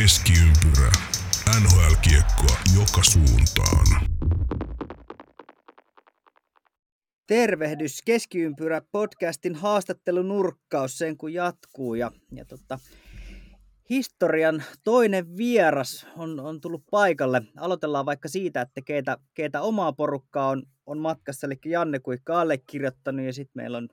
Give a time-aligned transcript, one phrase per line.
[0.00, 0.92] Keskiympyrä.
[1.60, 3.86] NHL-kiekkoa joka suuntaan.
[7.26, 11.94] Tervehdys Keskiympyrä podcastin haastattelunurkkaus sen kun jatkuu.
[11.94, 12.78] Ja, ja tota,
[13.90, 17.42] historian toinen vieras on, on tullut paikalle.
[17.56, 23.26] Aloitellaan vaikka siitä, että keitä, keitä omaa porukkaa on, on matkassa, eli Janne Kuikka allekirjoittanut
[23.26, 23.88] ja sitten meillä on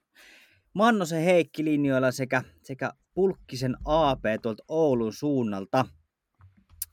[0.73, 5.85] Mannosen Heikki linjoilla sekä, sekä Pulkkisen AP tuolta Oulun suunnalta.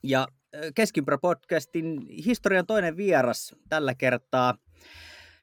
[0.03, 0.27] Ja
[0.75, 4.55] Keskimpärä podcastin historian toinen vieras tällä kertaa.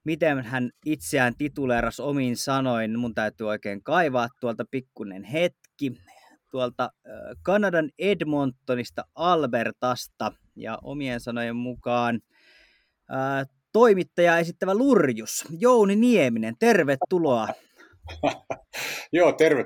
[0.04, 5.92] Miten hän itseään tituleeras omiin sanoin, mun täytyy oikein kaivaa tuolta pikkunen hetki.
[6.50, 6.90] Tuolta
[7.42, 12.20] Kanadan Edmontonista Albertasta ja omien sanojen mukaan
[13.08, 17.48] ää, toimittaja esittävä Lurjus, Jouni Nieminen, tervetuloa.
[19.12, 19.64] Joo, terve,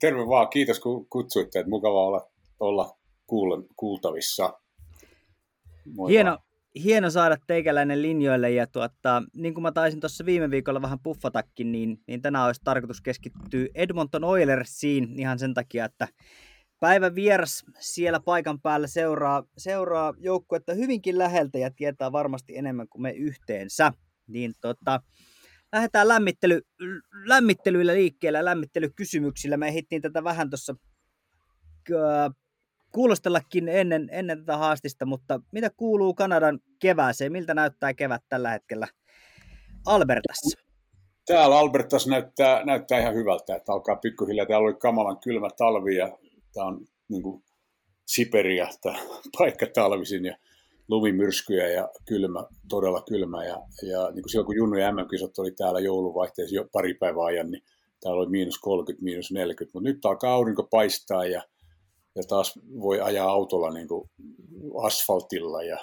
[0.00, 0.48] terve vaan.
[0.48, 1.58] Kiitos kun kutsuitte.
[1.58, 2.98] Että mukava olla, olla
[3.76, 4.60] kuultavissa.
[5.94, 6.42] Moi hieno, vaan.
[6.84, 11.72] hieno saada teikäläinen linjoille ja tuota, niin kuin mä taisin tuossa viime viikolla vähän puffatakin,
[11.72, 16.08] niin, niin tänään olisi tarkoitus keskittyä Edmonton Oilersiin ihan sen takia, että
[16.80, 23.02] päivän vieras siellä paikan päällä seuraa, seuraa joukkuetta hyvinkin läheltä ja tietää varmasti enemmän kuin
[23.02, 23.92] me yhteensä.
[24.26, 25.00] Niin tota,
[25.72, 26.60] lähdetään lämmittely,
[27.24, 29.56] lämmittelyillä liikkeelle, lämmittelykysymyksillä.
[29.56, 30.74] Me ehdittiin tätä vähän tuossa
[32.92, 37.32] kuulostellakin ennen, ennen tätä haastista, mutta mitä kuuluu Kanadan kevääseen?
[37.32, 38.86] Miltä näyttää kevät tällä hetkellä
[39.86, 40.60] Albertassa?
[41.26, 44.46] Täällä Albertassa näyttää, näyttää ihan hyvältä, että alkaa pikkuhiljaa.
[44.46, 46.18] Täällä oli kamalan kylmä talvi ja
[46.54, 47.44] tämä on niin kuin
[48.06, 48.98] Siperia, tämä
[49.38, 50.36] paikka talvisin ja
[50.88, 53.44] lumimyrskyjä ja kylmä, todella kylmä.
[53.44, 57.24] Ja, ja niin kuin silloin kun Junnu ja MM-kisat oli täällä jouluvaihteessa jo pari päivää
[57.24, 57.62] ajan, niin
[58.00, 61.42] täällä oli miinus 30, miinus 40, mutta nyt alkaa aurinko paistaa ja,
[62.14, 64.10] ja taas voi ajaa autolla niin kuin
[64.82, 65.78] asfaltilla ja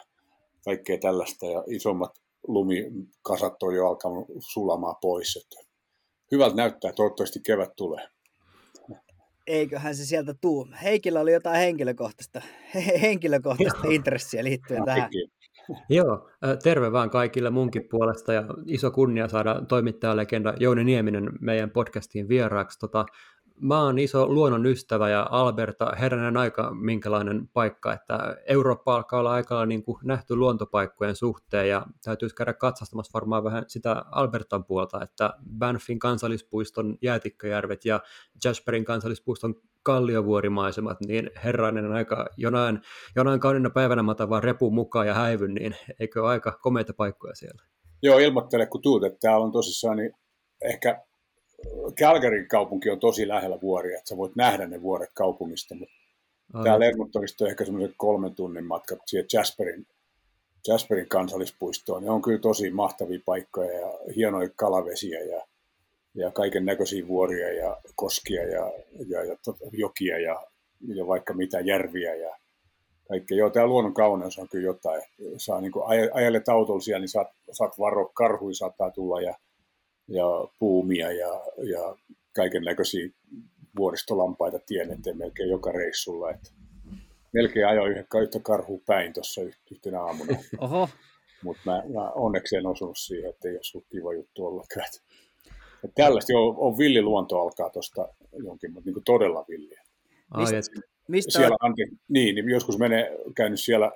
[0.65, 2.11] kaikkea tällaista ja isommat
[2.47, 5.35] lumikasat on jo alkanut sulamaan pois.
[5.35, 5.71] Että
[6.31, 8.14] hyvältä näyttää, toivottavasti kevät tulee
[9.47, 10.67] eiköhän se sieltä tuu.
[10.83, 12.41] Heikillä oli jotain henkilökohtaista,
[13.01, 15.09] henkilökohtaista intressiä liittyen tähän.
[15.89, 16.29] Joo,
[16.63, 22.79] terve vaan kaikille munkin puolesta ja iso kunnia saada toimittajalegenda Jouni Nieminen meidän podcastiin vieraaksi.
[22.79, 23.05] Tota,
[23.61, 29.33] mä oon iso luonnon ystävä ja Alberta, herranen aika minkälainen paikka, että Eurooppa alkaa olla
[29.33, 35.03] aika niin kuin nähty luontopaikkojen suhteen ja täytyisi käydä katsastamassa varmaan vähän sitä Albertan puolta,
[35.03, 37.99] että Banffin kansallispuiston jäätikköjärvet ja
[38.43, 42.81] Jasperin kansallispuiston kalliovuorimaisemat, niin herranen aika jonain,
[43.15, 46.93] jonain kaunina päivänä mä otan vaan repun mukaan ja häivyn, niin eikö ole aika komeita
[46.93, 47.63] paikkoja siellä?
[48.03, 50.11] Joo, ilmoittele kun tuut, että täällä on tosissaan niin
[50.63, 51.05] ehkä
[51.99, 55.95] Calgaryn kaupunki on tosi lähellä vuoria, että sä voit nähdä ne vuoret kaupungista, mutta
[56.53, 56.63] Aivan.
[56.63, 59.87] täällä Edmontonista on ehkä semmoisen kolmen tunnin matka siihen Jasperin,
[60.67, 62.03] Jasperin kansallispuistoon.
[62.03, 65.41] Ne on kyllä tosi mahtavia paikkoja ja hienoja kalavesiä ja,
[66.15, 68.71] ja kaiken näköisiä vuoria ja koskia ja,
[69.07, 69.37] ja, ja
[69.71, 70.43] jokia ja,
[70.95, 72.37] ja vaikka mitä järviä ja
[73.07, 73.37] kaikkea.
[73.37, 75.01] Joo, tämä luonnon kauneus on kyllä jotain.
[75.37, 75.71] Saa niin
[76.13, 79.35] ajelet autolla siellä, niin saat, saat varo, karhui saattaa tulla ja
[80.07, 80.25] ja
[80.59, 81.95] puumia ja, ja
[82.35, 83.09] kaiken näköisiä
[83.77, 86.31] vuoristolampaita tien eteen melkein joka reissulla.
[86.31, 86.49] Että
[87.33, 90.37] melkein ajoin yhden, yhtä karhua päin tuossa yhtenä aamuna.
[90.59, 90.89] Oho.
[91.43, 94.87] Mutta mä, mä, onneksi en osunut siihen, että ei ollut kiva juttu ollenkaan.
[95.83, 98.07] Että tällaista on, on villiluonto alkaa tuosta
[98.43, 99.81] jonkin, mutta niin todella villiä.
[100.37, 101.73] Mistä, mistä siellä, on...
[102.09, 103.91] niin, niin, joskus menee, käynyt siellä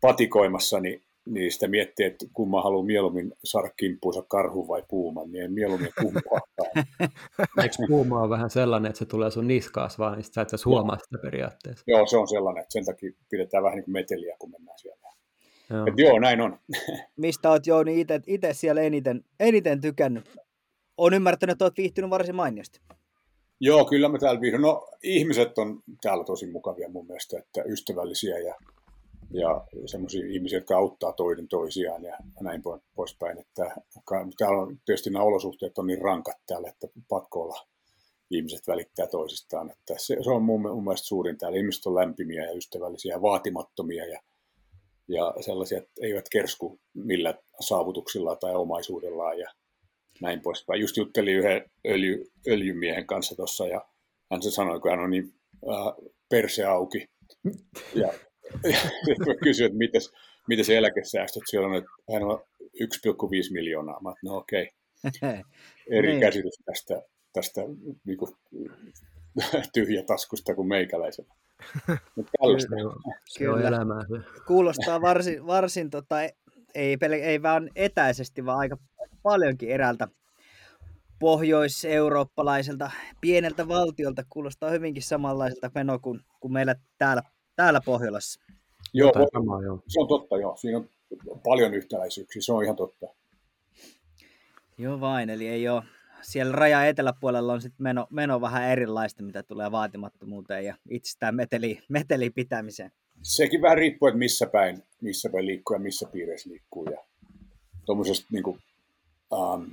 [0.00, 5.32] patikoimassa, niin niin sitä miettii, että kun mä haluan mieluummin saada kimppuunsa karhu vai puuman,
[5.32, 6.40] niin en mieluummin kumpaa.
[7.62, 10.98] Eikö puuma ole vähän sellainen, että se tulee sun niskaas vaan, niin sä et huomaa
[10.98, 11.84] sitä periaatteessa?
[11.86, 15.06] Joo, se on sellainen, että sen takia pidetään vähän niin kuin meteliä, kun mennään siellä.
[15.70, 16.58] Joo, Et joo näin on.
[17.16, 20.36] Mistä oot Jouni itse siellä eniten, eniten tykännyt?
[20.96, 22.80] Olen ymmärtänyt, että olet viihtynyt varsin mainiosti.
[23.60, 24.60] Joo, kyllä mä täällä viihdyn.
[24.60, 28.54] No ihmiset on täällä tosi mukavia mun mielestä, että ystävällisiä ja
[29.30, 32.62] ja semmoisia ihmisiä, jotka auttaa toinen toisiaan ja näin
[32.94, 33.38] poispäin.
[33.38, 33.76] Että,
[34.38, 37.66] täällä on tietysti nämä olosuhteet on niin rankat täällä, että pakko olla
[38.30, 39.70] ihmiset välittää toisistaan.
[39.70, 41.58] Että se, se on mun, mun mielestä suurin täällä.
[41.58, 44.20] Ihmiset on lämpimiä ja ystävällisiä ja vaatimattomia ja,
[45.08, 49.50] ja sellaisia, että eivät kersku millä saavutuksilla tai omaisuudellaan ja
[50.20, 50.80] näin poispäin.
[50.80, 53.88] Just juttelin yhden öljy, öljymiehen kanssa tuossa ja
[54.30, 55.34] hän se sanoi, kun hän on niin
[55.70, 57.06] äh, perse auki
[57.94, 58.12] ja
[59.44, 60.12] kysyin, että mites,
[60.48, 64.02] miten se eläkesäästöt siellä on, että hän on 1,5 miljoonaa.
[64.02, 64.70] Mä no okei,
[65.04, 65.42] okay.
[65.98, 66.20] eri niin.
[66.20, 67.02] käsitys tästä,
[67.32, 67.60] tästä
[68.04, 68.32] niin kuin,
[69.74, 71.34] tyhjä taskusta kuin meikäläisellä.
[73.24, 74.02] Se on elämää.
[74.46, 76.16] Kuulostaa varsin, varsin tota,
[76.74, 78.76] ei, pel- ei vaan etäisesti, vaan aika
[79.22, 80.08] paljonkin eräältä
[81.18, 82.90] pohjois-eurooppalaiselta
[83.20, 84.24] pieneltä valtiolta.
[84.28, 87.22] Kuulostaa hyvinkin samanlaiselta meno kuin, kuin meillä täällä,
[87.56, 88.40] täällä Pohjolassa.
[88.92, 90.56] Joo, samaa, joo, se on totta, joo.
[90.56, 90.88] Siinä on
[91.44, 93.06] paljon yhtäläisyyksiä, se on ihan totta.
[94.78, 95.82] Joo vain, eli ei ole,
[96.22, 101.78] siellä raja eteläpuolella on sitten meno, meno vähän erilaista, mitä tulee vaatimattomuuteen ja itsestään meteli,
[101.88, 102.92] meteli pitämiseen.
[103.22, 106.84] Sekin vähän riippuu, että missä päin, missä päin liikkuu ja missä piireissä liikkuu.
[106.90, 107.04] Ja
[107.86, 108.58] tuommoisesta niin kuin,
[109.32, 109.66] um,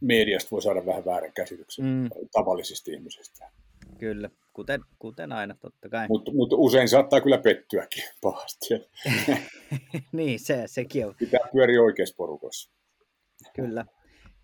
[0.00, 2.08] mediasta voi saada vähän väärän käsityksen mm.
[2.32, 3.50] tavallisista ihmisistä.
[3.98, 6.08] Kyllä, kuten, kuten aina totta kai.
[6.08, 8.68] Mutta mut usein saattaa kyllä pettyäkin pahasti.
[10.12, 11.14] niin, se, sekin on.
[11.18, 12.70] Pitää pyöriä oikeassa porukossa.
[13.54, 13.84] Kyllä.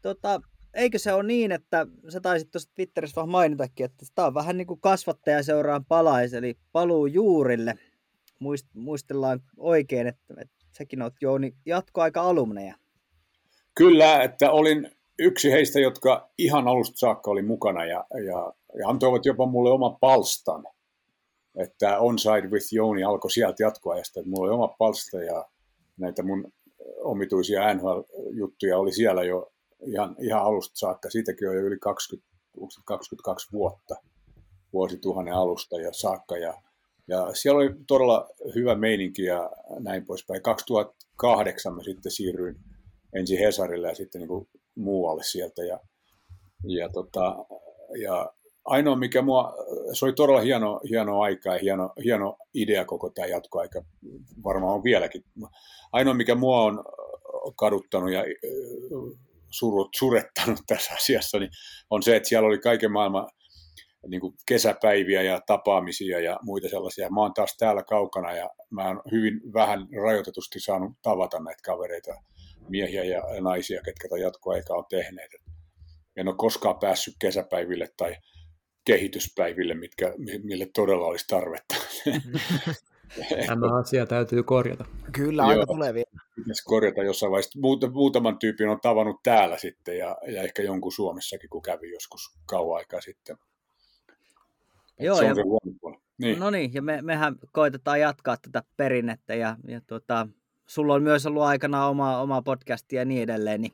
[0.02, 0.40] Tota,
[0.74, 4.56] eikö se ole niin, että sä taisit tuossa Twitterissä vähän mainitakin, että tämä on vähän
[4.56, 7.74] niin kuin kasvattaja seuraan palais, eli paluu juurille.
[8.38, 12.74] Muist, muistellaan oikein, että, että säkin oot Jouni jatkoaika alumneja.
[13.74, 19.26] Kyllä, että olin yksi heistä, jotka ihan alusta saakka oli mukana ja, ja, ja antoivat
[19.26, 20.64] jopa mulle oma palstan.
[21.56, 25.46] Että Onside with Jouni alkoi sieltä jatkoajasta, että mulla oli oma palsta ja
[25.96, 26.52] näitä mun
[27.00, 29.52] omituisia NHL-juttuja oli siellä jo
[29.86, 31.10] ihan, ihan alusta saakka.
[31.10, 32.28] Siitäkin on jo yli 20,
[32.84, 33.94] 22 vuotta
[34.72, 36.36] vuosituhannen alusta ja saakka.
[36.36, 36.62] Ja,
[37.08, 40.42] ja siellä oli todella hyvä meininki ja näin poispäin.
[40.42, 42.56] 2008 mä sitten siirryin
[43.12, 45.64] ensin Hesarille ja sitten niin kuin muualle sieltä.
[45.64, 45.80] Ja,
[46.64, 47.36] ja, tota,
[48.02, 48.32] ja
[48.64, 49.54] ainoa, mikä mua,
[49.92, 53.82] se oli todella hieno, hieno aika ja hieno, hieno idea koko tämä jatkoaika,
[54.44, 55.24] varmaan on vieläkin.
[55.92, 56.84] Ainoa, mikä mua on
[57.56, 58.24] kaduttanut ja
[59.90, 61.50] surettanut tässä asiassa, niin
[61.90, 63.28] on se, että siellä oli kaiken maailman
[64.08, 67.10] niin kuin kesäpäiviä ja tapaamisia ja muita sellaisia.
[67.10, 72.14] Mä oon taas täällä kaukana ja mä oon hyvin vähän rajoitetusti saanut tavata näitä kavereita,
[72.68, 75.30] miehiä ja naisia, ketkä tätä jatkoaikaa on tehneet.
[76.16, 78.16] En ole koskaan päässyt kesäpäiville tai
[78.84, 81.74] kehityspäiville, mitkä, mille todella olisi tarvetta.
[83.46, 84.84] Tämä asia täytyy korjata.
[85.12, 86.22] Kyllä, aina tulee vielä.
[86.36, 87.58] Pitäisi korjata jossain vaiheessa.
[87.92, 92.76] Muutaman tyypin on tavannut täällä sitten ja, ja ehkä jonkun Suomessakin, kun kävi joskus kauan
[92.76, 93.36] aikaa sitten.
[95.00, 95.42] Joo, se on ja, se
[96.18, 96.38] niin.
[96.38, 100.28] No niin, ja me, mehän koitetaan jatkaa tätä perinnettä ja, ja tuota,
[100.66, 103.60] sulla on myös ollut aikana oma, oma podcasti ja niin edelleen.
[103.60, 103.72] Niin,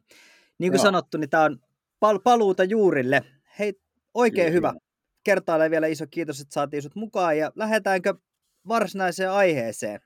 [0.58, 0.82] niin kuin Joo.
[0.82, 1.60] sanottu, niin tämä on
[2.00, 3.22] pal- paluuta juurille.
[3.58, 3.80] Hei,
[4.14, 4.56] oikein Kyllä.
[4.56, 4.87] hyvä.
[5.24, 8.14] Kertaalle vielä iso kiitos, että saatiin sut mukaan ja lähdetäänkö
[8.68, 10.00] varsinaiseen aiheeseen.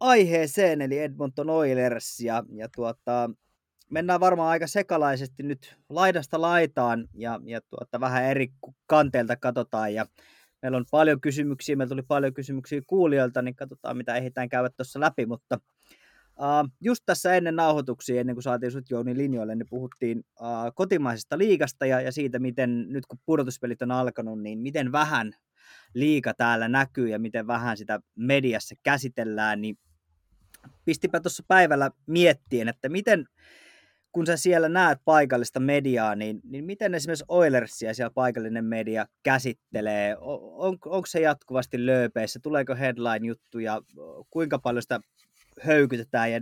[0.00, 2.20] Aiheeseen, eli Edmonton Oilers.
[2.20, 3.30] Ja, ja tuota,
[3.90, 8.48] mennään varmaan aika sekalaisesti nyt laidasta laitaan ja, ja tuota, vähän eri
[8.86, 9.94] kanteelta katsotaan.
[9.94, 10.06] Ja
[10.62, 15.00] meillä on paljon kysymyksiä, meillä tuli paljon kysymyksiä kuulijoilta, niin katsotaan mitä ehditään käydä tuossa
[15.00, 15.60] läpi, mutta
[16.40, 21.38] Uh, just tässä ennen nauhoituksia, ennen kuin saatiin sut Jouni linjoille, niin puhuttiin uh, kotimaisesta
[21.38, 25.32] liigasta ja, ja siitä, miten nyt kun pudotuspelit on alkanut, niin miten vähän
[25.94, 29.78] liika täällä näkyy ja miten vähän sitä mediassa käsitellään, niin
[30.84, 33.24] pistipä tuossa päivällä miettien, että miten,
[34.12, 40.16] kun sä siellä näet paikallista mediaa, niin, niin miten esimerkiksi Oilersia siellä paikallinen media käsittelee?
[40.20, 42.40] On, onko se jatkuvasti lööpeissä?
[42.42, 43.80] Tuleeko headline-juttuja?
[44.30, 45.00] Kuinka paljon sitä
[45.60, 46.40] höykytetään ja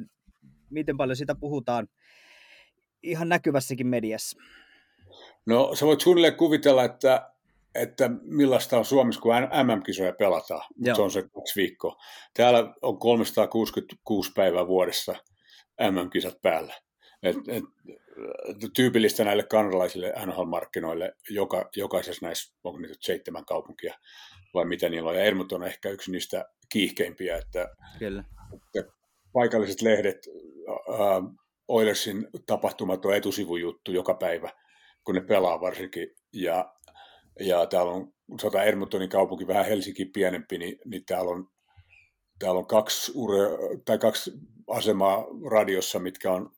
[0.71, 1.89] miten paljon sitä puhutaan
[3.03, 4.39] ihan näkyvässäkin mediassa?
[5.47, 7.31] No sä voit suunnilleen kuvitella, että
[7.75, 10.63] että millaista on Suomessa, kun MM-kisoja pelataan.
[10.77, 10.97] Joo.
[10.97, 11.97] Se on se kaksi viikkoa.
[12.35, 15.15] Täällä on 366 päivää vuodessa
[15.91, 16.75] MM-kisat päällä.
[17.23, 17.65] Et, et,
[18.75, 23.95] tyypillistä näille kanadalaisille NHL-markkinoille joka, jokaisessa näissä, onko niitä seitsemän kaupunkia
[24.55, 25.17] vai mitä niillä on.
[25.17, 28.25] Ja Edmonton on ehkä yksi niistä kiihkeimpiä, että, Kyllä.
[28.55, 28.93] että
[29.39, 30.19] paikalliset lehdet,
[30.69, 31.35] äh,
[31.69, 34.51] Oilersin tapahtumat on etusivujuttu joka päivä,
[35.05, 36.09] kun ne pelaa varsinkin.
[36.33, 36.75] Ja
[37.41, 41.49] ja täällä on, sata Edmontonin kaupunki vähän Helsinki pienempi, niin, niin täällä on
[42.39, 43.39] täällä on kaksi, ure,
[43.85, 44.33] tai kaksi
[44.69, 46.51] asemaa radiossa, mitkä on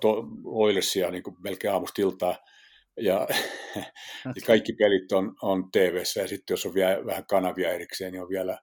[0.00, 2.38] to, Oilersia niin kuin melkein aamustiltaa.
[2.96, 3.28] Ja,
[4.36, 8.22] ja kaikki pelit on, on tv ja sitten jos on vielä vähän kanavia erikseen, niin
[8.22, 8.58] on vielä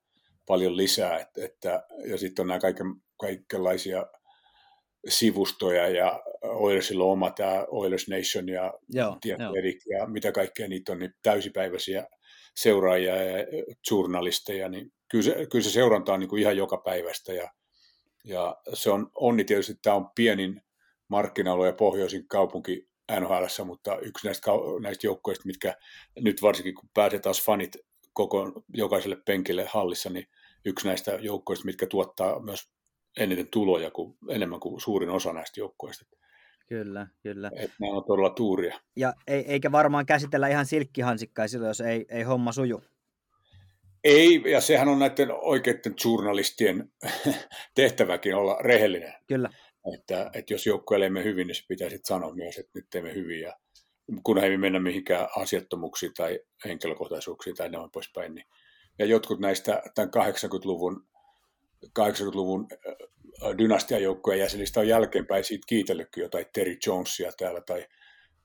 [0.48, 1.20] paljon lisää.
[1.20, 2.88] Että, että, ja sitten on nämä kaiken,
[3.22, 4.06] kaikenlaisia
[5.10, 9.56] sivustoja ja Oilersilla on oma tämä Oilers Nation ja joo, joo.
[9.58, 12.08] Erik ja mitä kaikkea niitä on, niin täysipäiväisiä
[12.56, 13.46] seuraajia ja
[13.92, 17.52] journalisteja, niin kyllä se, kyllä se seuranta on niin kuin ihan joka päivästä ja,
[18.24, 20.62] ja se on onni tietysti, että tämä on pienin
[21.08, 22.88] markkina ja pohjoisin kaupunki
[23.20, 24.52] NHL, mutta yksi näistä,
[24.82, 25.76] näistä joukkoista, mitkä
[26.20, 27.78] nyt varsinkin kun pääsee taas fanit
[28.14, 30.28] koko, jokaiselle penkille hallissa, niin
[30.66, 32.72] yksi näistä joukkoista, mitkä tuottaa myös
[33.18, 36.06] eniten tuloja kuin, enemmän kuin suurin osa näistä joukkoista.
[36.68, 37.52] Kyllä, kyllä.
[37.56, 38.80] Että nämä on todella tuuria.
[38.96, 42.84] Ja ei, eikä varmaan käsitellä ihan silkkihansikkaa silloin, jos ei, ei homma suju.
[44.04, 46.92] Ei, ja sehän on näiden oikeiden journalistien
[47.76, 49.14] tehtäväkin olla rehellinen.
[49.28, 49.50] Kyllä.
[49.94, 53.14] Että, että jos joukko ei mene hyvin, niin se pitäisi sanoa myös, että nyt teemme
[53.14, 53.40] hyvin.
[53.40, 53.54] Ja
[54.24, 58.36] kun ei mennä mihinkään asiattomuuksiin tai henkilökohtaisuuksiin tai noin poispäin.
[58.36, 58.46] Niin.
[59.00, 61.08] Ja jotkut näistä tämän 80-luvun,
[61.86, 62.68] 80-luvun
[63.58, 67.88] dynastiajoukkojen jäsenistä on jälkeenpäin siitä kiitellytkin jotain Terry Jonesia täällä tai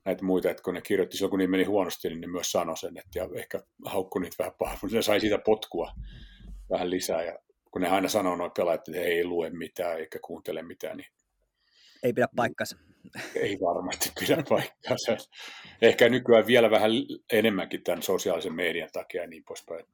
[0.04, 2.76] näitä muita, että kun ne kirjoitti silloin, kun niin meni huonosti, niin ne myös sanoi
[2.76, 5.92] sen, että ja ehkä haukkui niitä vähän pahaa, mutta ne sai siitä potkua
[6.70, 7.38] vähän lisää, ja
[7.70, 11.08] kun ne aina sanoo noin pelaajat, että he ei lue mitään eikä kuuntele mitään, niin
[12.02, 12.76] ei pidä paikkansa.
[13.34, 15.16] Ei varmasti pidä paikkansa.
[15.82, 16.90] Ehkä nykyään vielä vähän
[17.32, 19.86] enemmänkin tämän sosiaalisen median takia ja niin poispäin.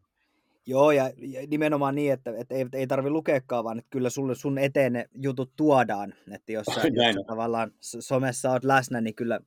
[0.67, 1.11] Joo, ja
[1.51, 5.09] nimenomaan niin, että, että ei, ei tarvi lukeekaan, vaan että kyllä sulle, sun eteen ne
[5.15, 6.15] jutut tuodaan.
[6.33, 9.41] Että jos sä, jos sä tavallaan somessa oot läsnä, niin kyllä,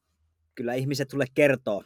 [0.56, 1.84] kyllä ihmiset sulle kertoo.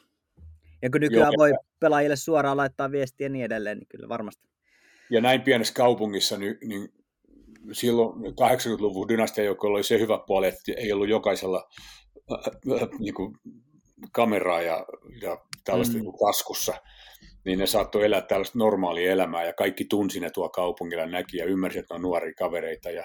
[0.82, 4.50] Ja kun nykyään Joo, voi pelaajille suoraan laittaa viestiä ja niin edelleen, niin kyllä varmasti.
[5.10, 6.90] Ja näin pienessä kaupungissa, niin, niin
[7.72, 11.70] silloin 80-luvun dynastiajoukkoilla oli se hyvä puoli, että ei ollut jokaisella
[12.32, 13.36] äh, äh, niin kuin
[14.12, 14.86] kameraa ja,
[15.22, 16.04] ja tällaista mm.
[16.04, 16.74] niin taskussa,
[17.46, 21.46] niin ne saattoi elää tällaista normaalia elämää ja kaikki tunsi ne tuo kaupungilla näki ja
[21.46, 23.04] ymmärsi, että on nuoria kavereita ja,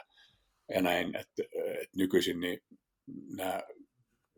[0.74, 1.42] ja näin, että,
[1.82, 2.58] että nykyisin niin
[3.36, 3.62] nämä,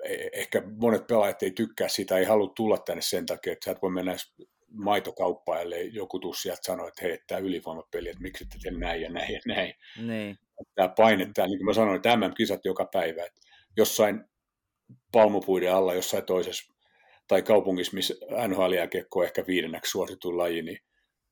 [0.04, 3.70] e, ehkä monet pelaajat ei tykkää sitä, ei halua tulla tänne sen takia, että sä
[3.70, 4.16] et voi mennä
[4.72, 9.10] maitokauppaan, ellei joku tuu sieltä sanoa, että hei, tämä ylivoimapeli, että miksi te näin ja
[9.10, 9.74] näin ja näin.
[10.06, 10.38] Niin.
[10.74, 13.40] Tämä paine, tämä, niin kuin mä sanoin, että MM-kisat joka päivä, että
[13.76, 14.24] jossain
[15.12, 16.75] palmupuiden alla jossain toisessa
[17.28, 18.14] tai kaupungissa, missä
[18.48, 18.60] nhl
[19.14, 20.78] on ehkä viidenneksi suosituin laji, niin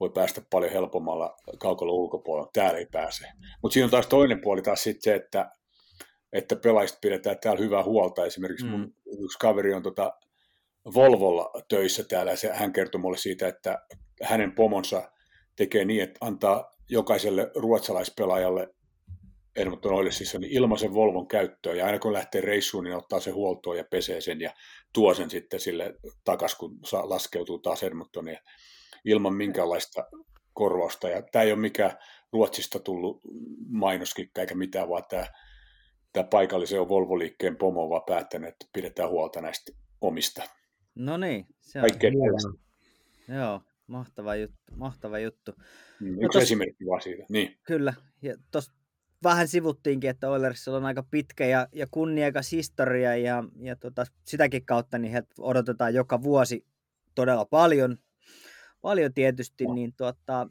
[0.00, 2.50] voi päästä paljon helpommalla kaukalon ulkopuolella.
[2.52, 3.26] Täällä ei pääse.
[3.62, 5.50] Mutta siinä on taas toinen puoli taas sitten se, että,
[6.32, 8.24] että pelaajista pidetään täällä hyvää huolta.
[8.24, 9.24] Esimerkiksi mun mm.
[9.24, 10.12] yksi kaveri on tota
[10.94, 13.86] Volvolla töissä täällä ja se, hän kertoi mulle siitä, että
[14.22, 15.10] hänen pomonsa
[15.56, 18.73] tekee niin, että antaa jokaiselle ruotsalaispelaajalle
[19.56, 23.76] Edmonton Oilersissa niin ilmaisen Volvon käyttöön ja aina kun lähtee reissuun, niin ottaa se huoltoon
[23.76, 24.54] ja pesee sen ja
[24.92, 25.94] tuo sen sitten sille
[26.24, 28.38] takaisin, kun laskeutuu taas Edmontoniin
[29.04, 30.04] ilman minkäänlaista
[30.52, 31.08] korvausta.
[31.08, 31.98] Ja tämä ei ole mikään
[32.32, 33.20] Ruotsista tullut
[33.68, 35.26] mainoskikka eikä mitään, vaan tämä,
[36.12, 40.42] tämä paikallisen Volvo-liikkeen pomo on vaan päättänyt, että pidetään huolta näistä omista.
[40.94, 42.58] No niin, se on.
[43.28, 44.72] Joo, mahtava juttu.
[44.76, 45.52] Mahtava juttu.
[46.00, 47.24] Mm, no yksi no tos, esimerkki vaan siitä.
[47.28, 47.58] Niin.
[47.62, 48.72] Kyllä, ja tuossa
[49.24, 54.66] vähän sivuttiinkin, että Oilersilla on aika pitkä ja, ja kunniakas historia ja, ja tota, sitäkin
[54.66, 56.66] kautta niin he odotetaan joka vuosi
[57.14, 57.98] todella paljon,
[58.80, 60.48] paljon tietysti, niin tuota,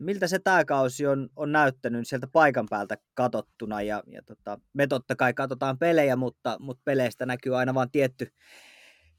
[0.00, 3.82] miltä se tämä kausi on, on näyttänyt sieltä paikan päältä katottuna?
[3.82, 8.32] Ja, ja tota, me totta kai katsotaan pelejä, mutta, mutta peleistä näkyy aina vain tietty,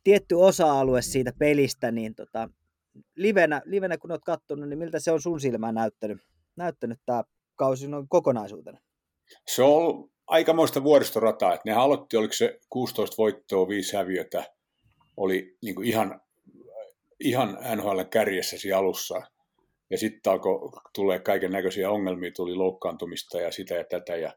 [0.03, 2.49] tietty osa-alue siitä pelistä, niin tota,
[3.15, 6.21] livenä, livenä kun olet katsonut, niin miltä se on sun silmään näyttänyt,
[6.55, 7.23] näyttänyt tämä
[7.59, 8.79] kausi noin kokonaisuutena?
[9.47, 11.57] Se on aikamoista vuoristorataa.
[11.65, 14.43] Ne aloitti, oliko se 16 voittoa, 5 häviötä,
[15.17, 16.21] oli niin ihan,
[17.19, 19.21] ihan NHL kärjessä siinä alussa.
[19.89, 24.15] Ja sitten alkoi tulee kaiken näköisiä ongelmia, tuli loukkaantumista ja sitä ja tätä.
[24.15, 24.33] Ja,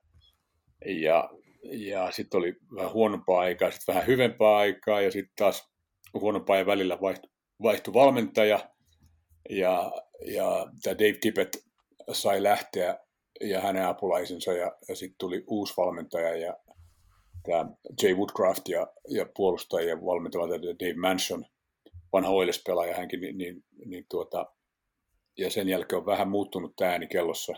[0.86, 1.30] ja,
[1.62, 5.72] ja sitten oli vähän huonompaa aikaa, sitten vähän hyvempää aikaa ja sitten taas
[6.14, 7.30] huonompaa ja välillä vaihtui,
[7.62, 8.68] vaihtui valmentaja.
[9.50, 9.92] Ja,
[10.26, 11.56] ja tämä Dave Tippett
[12.12, 12.98] sai lähteä
[13.42, 16.56] ja hänen apulaisensa ja, ja sitten tuli uusi valmentaja ja
[17.42, 17.66] tämä
[18.02, 21.44] Jay Woodcraft ja, ja puolustajien valmentava Dave Manson,
[22.12, 24.46] vanha Oilers-pelaaja hänkin, niin, niin, niin tuota,
[25.38, 27.52] ja sen jälkeen on vähän muuttunut tämä ääni kellossa.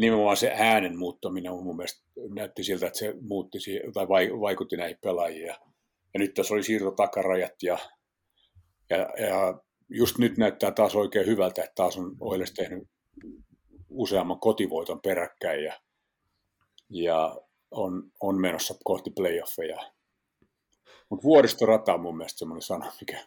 [0.00, 2.02] Nimenomaan se äänen muuttaminen on mun mielestä
[2.34, 3.58] näytti siltä, että se muutti
[3.94, 4.08] tai
[4.40, 5.46] vaikutti näihin pelaajiin.
[5.46, 5.56] Ja,
[6.18, 7.78] nyt tässä oli siirto takarajat ja,
[8.90, 12.88] ja, ja just nyt näyttää taas oikein hyvältä, että taas on Oilers tehnyt
[13.90, 15.80] useamman kotivoiton peräkkäin ja,
[16.90, 17.36] ja
[17.70, 19.90] on, on menossa kohti playoffeja.
[21.08, 23.18] Mutta vuoristorata on mun mielestä semmoinen sana, mikä...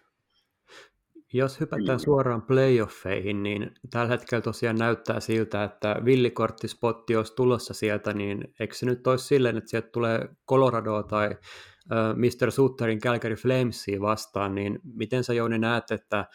[1.33, 8.13] Jos hypätään suoraan playoffeihin, niin tällä hetkellä tosiaan näyttää siltä, että villikorttispotti olisi tulossa sieltä,
[8.13, 12.51] niin eikö se nyt olisi silleen, että sieltä tulee Colorado tai äh, Mr.
[12.51, 16.27] Sutterin Calgary Flamesia vastaan, niin miten sä Jouni näet, että äh,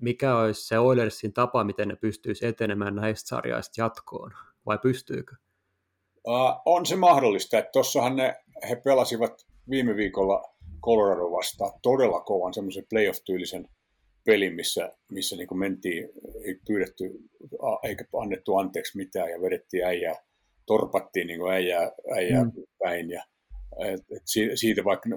[0.00, 4.30] mikä olisi se Oilersin tapa, miten ne pystyisi etenemään näistä sarjaista jatkoon,
[4.66, 5.34] vai pystyykö?
[6.26, 8.36] Uh, on se mahdollista, että tuossahan ne,
[8.68, 10.54] he pelasivat viime viikolla
[10.84, 13.68] Colorado vastaan todella kovan semmoisen playoff-tyylisen
[14.24, 16.08] pelin, missä, missä niin mentiin,
[16.44, 17.04] ei pyydetty
[17.82, 20.16] eikä annettu anteeksi mitään ja vedettiin äijää,
[20.66, 22.52] torpattiin niin äijää, äijää mm.
[22.78, 23.10] päin.
[23.10, 23.24] Ja,
[23.78, 24.22] et, et
[24.54, 25.08] siitä vaikka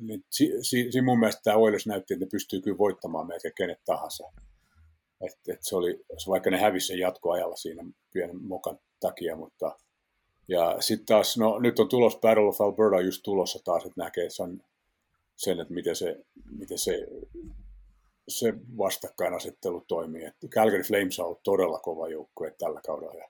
[0.00, 3.50] niin, si, si, si, mun mielestä tämä Oilers näytti, että ne pystyy kyllä voittamaan meitä
[3.56, 4.24] kenet tahansa.
[5.20, 9.78] Et, et se oli, vaikka ne hävisi sen jatkoajalla siinä pienen mokan takia, mutta
[10.48, 14.30] ja sitten taas, no nyt on tulos Battle of Alberta just tulossa taas, että näkee
[14.30, 14.62] sen,
[15.36, 16.16] sen että miten se,
[16.58, 17.06] miten se,
[18.28, 20.24] se vastakkainasettelu toimii.
[20.24, 23.28] Et Calgary Flames on ollut todella kova joukkue tällä kaudella ja,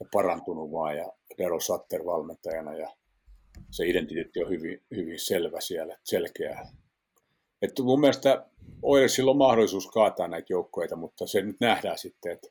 [0.00, 2.96] ja parantunut vaan ja Daryl Sutter valmentajana ja
[3.70, 6.66] se identiteetti on hyvin, hyvin selvä siellä, selkeä.
[7.62, 8.46] Et mun mielestä
[8.82, 12.48] Oilersilla on mahdollisuus kaataa näitä joukkoita, mutta se nyt nähdään sitten, että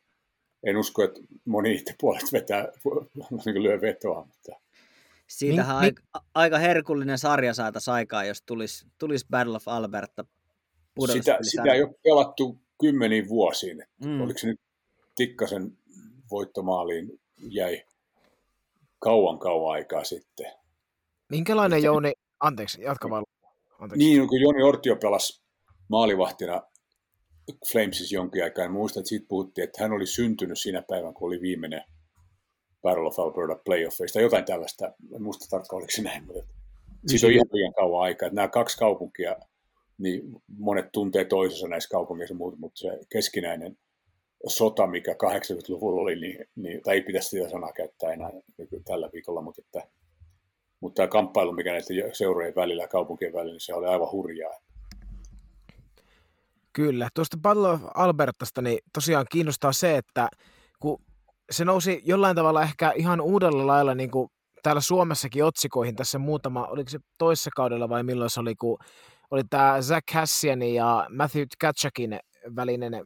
[0.64, 2.68] en usko, että moni itse puolet vetää,
[3.46, 4.26] niin lyö vetoa.
[4.26, 4.60] Mutta...
[5.28, 10.26] Siitähän niin, aika, aika herkullinen sarja saataisiin aikaa, jos tulisi, tulisi Battle of Alberta
[11.14, 13.84] sitä, sitä ei ole pelattu kymmeniin vuosiin.
[14.06, 14.22] Mm.
[14.22, 14.60] Oliko se nyt
[15.16, 15.78] Tikkasen
[16.32, 17.84] voittomaaliin jäi
[19.00, 20.52] kauan kauan aikaa sitten.
[21.30, 23.24] Minkälainen Jouni, anteeksi, jatka vaan.
[23.80, 24.08] Anteeksi.
[24.08, 25.42] Niin, kun Joni Ortio pelasi
[25.90, 26.62] maalivahtina
[27.72, 31.28] Flamesissa jonkin aikaa, niin muistan, että siitä puhuttiin, että hän oli syntynyt siinä päivän, kun
[31.28, 31.84] oli viimeinen
[32.82, 36.44] Battle of Alberta playoffeista, jotain tällaista, en muista tarkkaan, oliko se näin, mutta
[37.08, 39.36] siitä on ihan liian kauan aikaa, että nämä kaksi kaupunkia,
[39.98, 40.22] niin
[40.58, 43.78] monet tuntee toisensa näissä kaupungeissa, mutta se keskinäinen
[44.48, 48.32] sota, mikä 80-luvulla oli, niin, niin tai ei pitäisi sitä sanaa käyttää enää
[48.86, 49.90] tällä viikolla, mutta, että,
[50.80, 54.54] mutta tämä kamppailu, mikä näiden seurojen välillä ja kaupunkien välillä, niin se oli aivan hurjaa.
[56.74, 57.10] Kyllä.
[57.14, 60.30] Tuosta Battle Albertasta niin tosiaan kiinnostaa se, että
[60.80, 61.02] kun
[61.52, 64.30] se nousi jollain tavalla ehkä ihan uudella lailla niin kuin
[64.64, 68.78] täällä Suomessakin otsikoihin tässä muutama, oliko se toissa kaudella vai milloin se oli, kun
[69.32, 72.20] oli tämä Zach Hassian ja Matthew Katchakin
[72.56, 73.06] välinen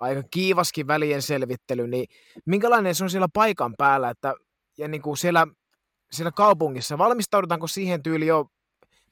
[0.00, 2.06] aika kiivaskin välien selvittely, niin
[2.46, 4.34] minkälainen se on siellä paikan päällä, että
[4.78, 5.46] ja niin kuin siellä,
[6.12, 8.46] siellä kaupungissa, valmistaudutaanko siihen tyyliin jo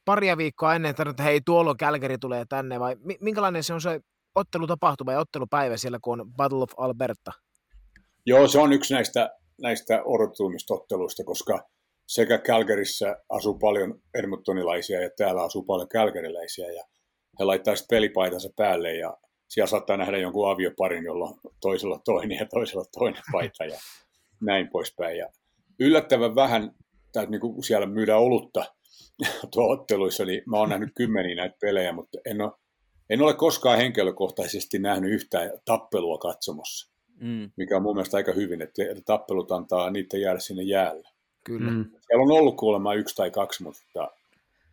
[0.05, 4.01] paria viikkoa ennen, että hei tuolla Calgary tulee tänne, vai minkälainen se on se
[4.35, 7.33] ottelutapahtuma ja ottelupäivä siellä, kun on Battle of Alberta?
[8.27, 9.31] Joo, se on yksi näistä,
[9.63, 11.69] näistä odotetuimmista otteluista, koska
[12.07, 16.85] sekä Calgaryssä asuu paljon Edmontonilaisia ja täällä asuu paljon Calgaryläisiä ja
[17.39, 19.17] he laittaa pelipaitansa päälle ja
[19.49, 23.79] siellä saattaa nähdä jonkun avioparin, jolla on toisella toinen ja toisella toinen paita ja
[24.49, 25.19] näin poispäin.
[25.19, 25.29] Ja
[25.81, 26.75] yllättävän vähän,
[27.15, 28.65] tai niin kuin siellä myydään olutta
[29.57, 32.53] otteluissa, niin mä oon nähnyt kymmeniä näitä pelejä, mutta en ole,
[33.11, 37.51] en ole koskaan henkilökohtaisesti nähnyt yhtään tappelua katsomossa, mm.
[37.57, 41.09] mikä on mun mielestä aika hyvin, että tappelut antaa niitä jäädä sinne jäälle.
[41.45, 41.71] Kyllä.
[41.71, 41.85] Mm.
[41.85, 44.11] Siellä on ollut kuulemma yksi tai kaksi, mutta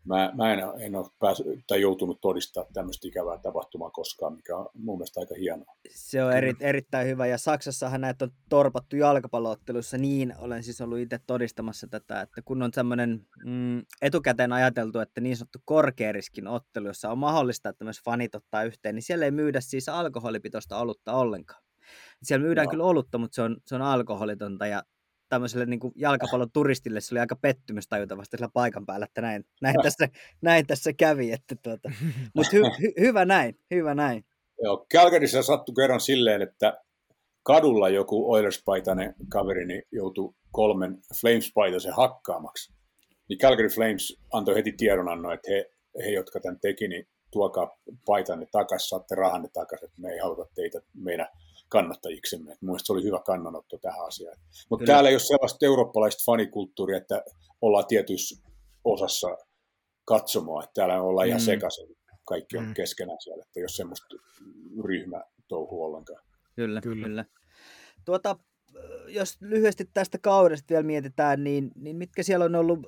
[0.05, 4.69] mä, mä en, en ole päässyt, tai joutunut todistamaan tämmöistä ikävää tapahtumaa koskaan, mikä on
[4.73, 5.75] mun mielestä aika hienoa.
[5.89, 10.99] Se on eri, erittäin hyvä, ja Saksassahan näitä on torpattu jalkapalloottelussa niin, olen siis ollut
[10.99, 16.87] itse todistamassa tätä, että kun on semmoinen mm, etukäteen ajateltu, että niin sanottu korkeariskin ottelu,
[16.87, 21.13] jossa on mahdollista, että myös fanit ottaa yhteen, niin siellä ei myydä siis alkoholipitoista olutta
[21.13, 21.63] ollenkaan.
[22.23, 22.71] Siellä myydään no.
[22.71, 24.83] kyllä olutta, mutta se on, se on alkoholitonta, ja
[25.31, 29.21] tämmöiselle niin kuin jalkapallon turistille se oli aika pettymys tajuta vasta sillä paikan päällä, että
[29.21, 30.07] näin, näin, tässä,
[30.41, 31.31] näin tässä kävi.
[31.31, 31.91] Että tuota.
[32.35, 34.25] Mutta hy, hy, hyvä näin, hyvä näin.
[34.63, 36.77] Joo, Calgaryssa sattui kerran silleen, että
[37.43, 42.73] kadulla joku Oilers-paitainen kaveri niin joutui kolmen Flames-paitaisen hakkaamaksi.
[43.29, 45.71] Niin Calgary Flames antoi heti tiedonannon, että he,
[46.03, 50.45] he jotka tämän teki, niin tuokaa paitanne takaisin, saatte rahanne takaisin, että me ei haluta
[50.55, 51.27] teitä meidän
[51.71, 52.57] kannattajiksemme.
[52.61, 54.37] Mielestäni se oli hyvä kannanotto tähän asiaan.
[54.69, 57.23] Mutta täällä ei ole sellaista eurooppalaista fanikulttuuria, että
[57.61, 58.43] ollaan tietyissä
[58.83, 59.37] osassa
[60.05, 61.29] katsomoa, että täällä ollaan mm.
[61.29, 61.97] ihan sekaisin.
[62.25, 62.73] Kaikki on mm.
[62.73, 64.15] keskenään siellä, että jos semmoista
[64.83, 66.23] ryhmä touhu ollenkaan.
[66.55, 67.07] Kyllä, kyllä.
[67.07, 67.25] kyllä.
[68.05, 68.37] Tuota,
[69.07, 72.79] jos lyhyesti tästä kaudesta vielä mietitään, niin, niin mitkä siellä on ollut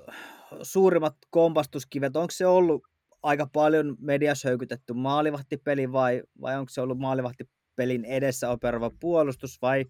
[0.61, 2.15] suurimmat kompastuskivet?
[2.15, 2.83] Onko se ollut
[3.23, 7.43] aika paljon mediassa höykytetty maalivahtipeli vai, vai onko se ollut maalivahti
[7.75, 9.85] pelin edessä operova puolustus vai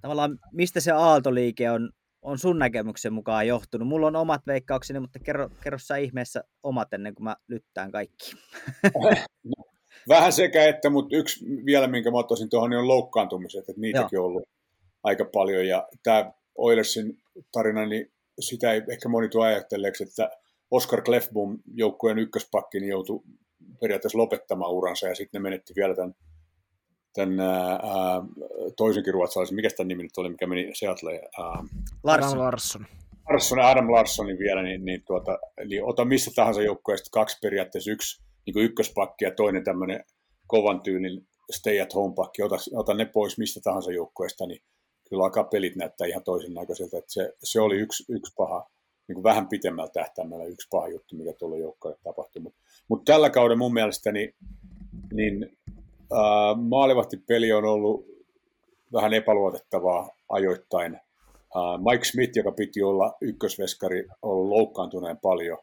[0.00, 1.90] tavallaan mistä se aaltoliike on,
[2.22, 3.88] on sun näkemyksen mukaan johtunut?
[3.88, 8.32] Mulla on omat veikkaukseni, mutta kerro, kerro sä ihmeessä omat ennen kuin mä lyttään kaikki.
[10.08, 14.08] Vähän sekä että, mutta yksi vielä, minkä mä ottaisin tuohon, niin on loukkaantumiset, että niitäkin
[14.16, 14.24] Joo.
[14.24, 14.48] on ollut
[15.02, 15.66] aika paljon.
[15.66, 17.18] Ja tämä Oilersin
[17.52, 20.30] tarina, niin sitä ei ehkä moni tuo ajatelleeksi, että
[20.70, 23.22] Oscar Clefbom joukkueen ykköspakki niin joutui
[23.80, 26.14] periaatteessa lopettamaan uransa ja sitten ne menetti vielä tämän
[27.14, 27.80] tämän ää,
[28.76, 31.22] toisenkin ruotsalaisen, mikä tämän nimi nyt oli, mikä meni Seattle?
[32.02, 32.38] Larsson.
[32.38, 32.86] Larsson.
[33.30, 38.22] Larsson, Adam Larssonin vielä, niin, niin, tuota, niin ota missä tahansa joukkueesta kaksi periaatteessa, yksi
[38.46, 40.04] niin ykköspakki ja toinen tämmöinen
[40.46, 44.62] kovan tyylin stay at home pakki, ota, ota ne pois mistä tahansa joukkueesta, niin
[45.08, 46.98] kyllä alkaa pelit näyttää ihan toisen näköiseltä.
[46.98, 48.70] Että se, se oli yksi, yksi paha,
[49.08, 52.42] niin kuin vähän pitemmällä tähtäimellä yksi paha juttu, mikä tuolla joukkueelle tapahtui.
[52.42, 54.34] Mutta mut tällä kaudella mun mielestä niin,
[55.12, 55.83] niin äh,
[56.56, 58.06] maalivahtipeli on ollut
[58.92, 61.00] vähän epäluotettavaa ajoittain.
[61.56, 65.58] Uh, Mike Smith, joka piti olla ykkösveskari, on loukkaantuneen paljon.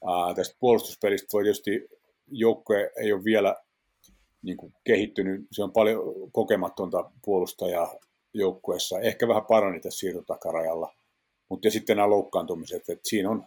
[0.00, 1.88] Uh, tästä puolustuspelistä voi tietysti
[2.26, 3.56] joukkue ei ole vielä
[4.42, 5.46] niin kuin kehittynyt.
[5.52, 7.94] Se on paljon kokematonta puolustajaa
[8.34, 9.00] joukkueessa.
[9.00, 10.94] Ehkä vähän parani tässä siirtotakarajalla.
[11.48, 13.44] Mutta sitten nämä loukkaantumiset, että siinä on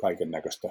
[0.00, 0.68] kaiken näköistä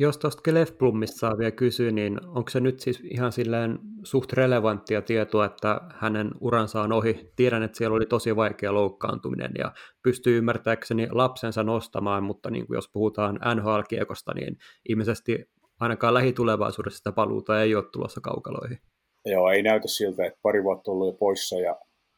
[0.00, 5.02] jos tuosta Klefblumista saa vielä kysyä, niin onko se nyt siis ihan silleen suht relevanttia
[5.02, 7.30] tietoa, että hänen uransa on ohi?
[7.36, 12.74] Tiedän, että siellä oli tosi vaikea loukkaantuminen ja pystyy ymmärtääkseni lapsensa nostamaan, mutta niin kuin
[12.74, 14.56] jos puhutaan NHL-kiekosta, niin
[14.88, 15.44] ilmeisesti
[15.80, 18.78] ainakaan lähitulevaisuudessa sitä paluuta ei ole tulossa kaukaloihin.
[19.24, 21.76] Joo, ei näytä siltä, että pari vuotta ollut jo poissa ja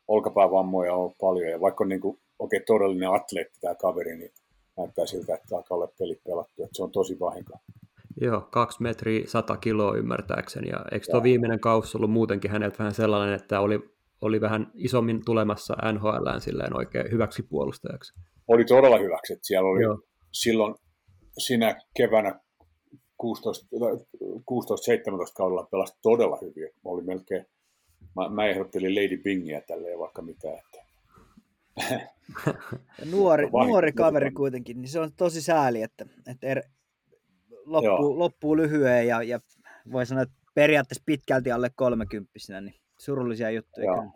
[0.09, 4.31] olkapäävammoja on paljon ja vaikka on niin kuin, okay, todellinen atleetti tämä kaveri, niin
[4.77, 7.59] näyttää siltä, että alkaa olla pelit pelattu, että se on tosi vahinko.
[8.21, 10.69] Joo, kaksi metriä, sata kiloa ymmärtääkseni.
[10.69, 13.81] Ja eikö tuo viimeinen kausi ollut muutenkin häneltä vähän sellainen, että oli,
[14.21, 18.13] oli vähän isommin tulemassa NHLään silleen oikein hyväksi puolustajaksi?
[18.49, 19.33] Oli todella hyväksi.
[19.33, 20.01] Että siellä oli Joo.
[20.33, 20.75] silloin
[21.39, 22.41] sinä keväänä
[23.23, 23.27] 16-17
[25.37, 26.71] kaudella pelasi todella hyvin.
[26.85, 27.47] Oli melkein,
[28.17, 30.49] mä, mä ehdottelin Lady Bingia tälleen vaikka mitä.
[30.53, 30.86] Että
[33.11, 36.63] nuori, nuori kaveri kuitenkin, niin se on tosi sääli, että, että er,
[37.65, 39.41] loppuu, loppuu lyhyen ja, ja
[39.93, 43.87] voi sanoa, että periaatteessa pitkälti alle kolmekymppisenä, niin surullisia juttuja.
[43.87, 44.13] Joo.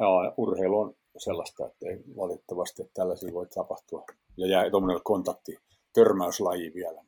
[0.00, 4.04] Joo, urheilu on sellaista, että ei valitettavasti että tällaisia voi tapahtua.
[4.36, 5.58] Ja jää tuommoinen kontakti,
[5.94, 7.04] törmäyslaji vielä.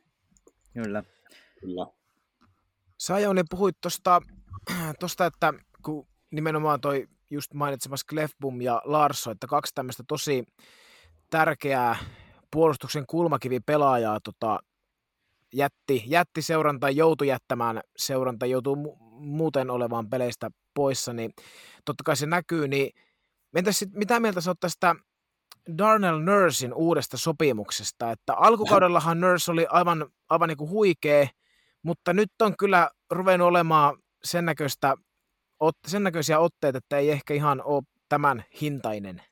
[0.74, 1.04] Kyllä.
[1.60, 1.86] Kyllä.
[2.98, 9.74] Sä Jouni puhuit tuosta, että kun nimenomaan toi just mainitsemassa Klefbum ja Larso, että kaksi
[9.74, 10.44] tämmöistä tosi
[11.30, 11.96] tärkeää
[12.50, 14.58] puolustuksen kulmakivi pelaajaa tota,
[15.52, 21.30] jätti, jätti seuran tai joutui jättämään seuran tai joutuu mu- muuten olevaan peleistä poissa, niin
[21.84, 22.90] totta kai se näkyy, niin
[23.56, 24.94] entäs sit, mitä mieltä sä oot tästä
[25.78, 31.26] Darnell Nursin uudesta sopimuksesta, että alkukaudellahan Nurse oli aivan, aivan niin kuin huikea,
[31.82, 34.96] mutta nyt on kyllä ruvennut olemaan sen näköistä
[35.88, 39.22] sen näköisiä otteita, että ei ehkä ihan ole tämän hintainen.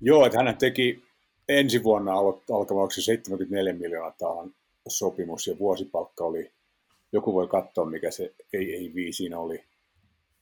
[0.00, 1.02] Joo, että hän teki
[1.48, 2.12] ensi vuonna
[2.52, 4.54] alkavaksi 74 miljoonaa tahan
[4.88, 6.52] sopimus ja vuosipalkka oli,
[7.12, 9.64] joku voi katsoa mikä se ei, ei viisiin oli,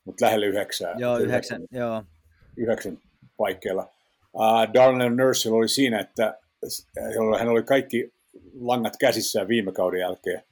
[0.05, 0.95] mutta lähellä yhdeksää.
[0.99, 2.05] Joo, yhdeksän, yhdeksän joo.
[2.57, 2.99] Yhdeksän
[3.37, 3.89] paikkeilla.
[4.33, 6.39] Uh, Darnell Nursel oli siinä, että
[7.39, 8.13] hän oli kaikki
[8.61, 10.43] langat käsissään viime kauden jälkeen,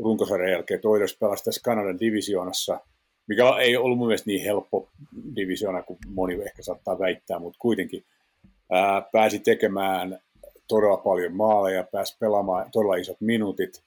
[0.00, 0.80] runkosarjan jälkeen.
[0.80, 2.80] Toivottavasti pelasi tässä Kanadan divisioonassa–
[3.26, 4.88] mikä ei ollut mun mielestä niin helppo
[5.36, 8.04] divisiona kuin moni ehkä saattaa väittää, mutta kuitenkin
[8.72, 10.18] ää, pääsi tekemään
[10.68, 13.82] todella paljon maaleja, pääsi pelaamaan todella isot minuutit,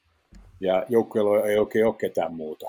[0.59, 2.65] ja joukkueella ei oikein ole ketään muuta,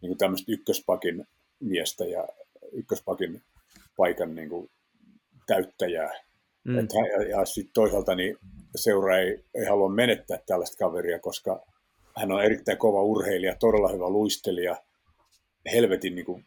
[0.00, 1.26] niin kuin tämmöistä ykköspakin
[1.60, 2.28] miestä ja
[2.72, 3.42] ykköspakin
[3.96, 4.70] paikan niin kuin
[5.46, 6.10] täyttäjää.
[6.64, 6.78] Mm.
[6.78, 8.36] Et, ja ja sitten toisaalta niin
[8.76, 11.60] seura ei, ei halua menettää tällaista kaveria, koska
[12.16, 14.76] hän on erittäin kova urheilija, todella hyvä luistelija–
[15.72, 16.44] helvetin niin kuin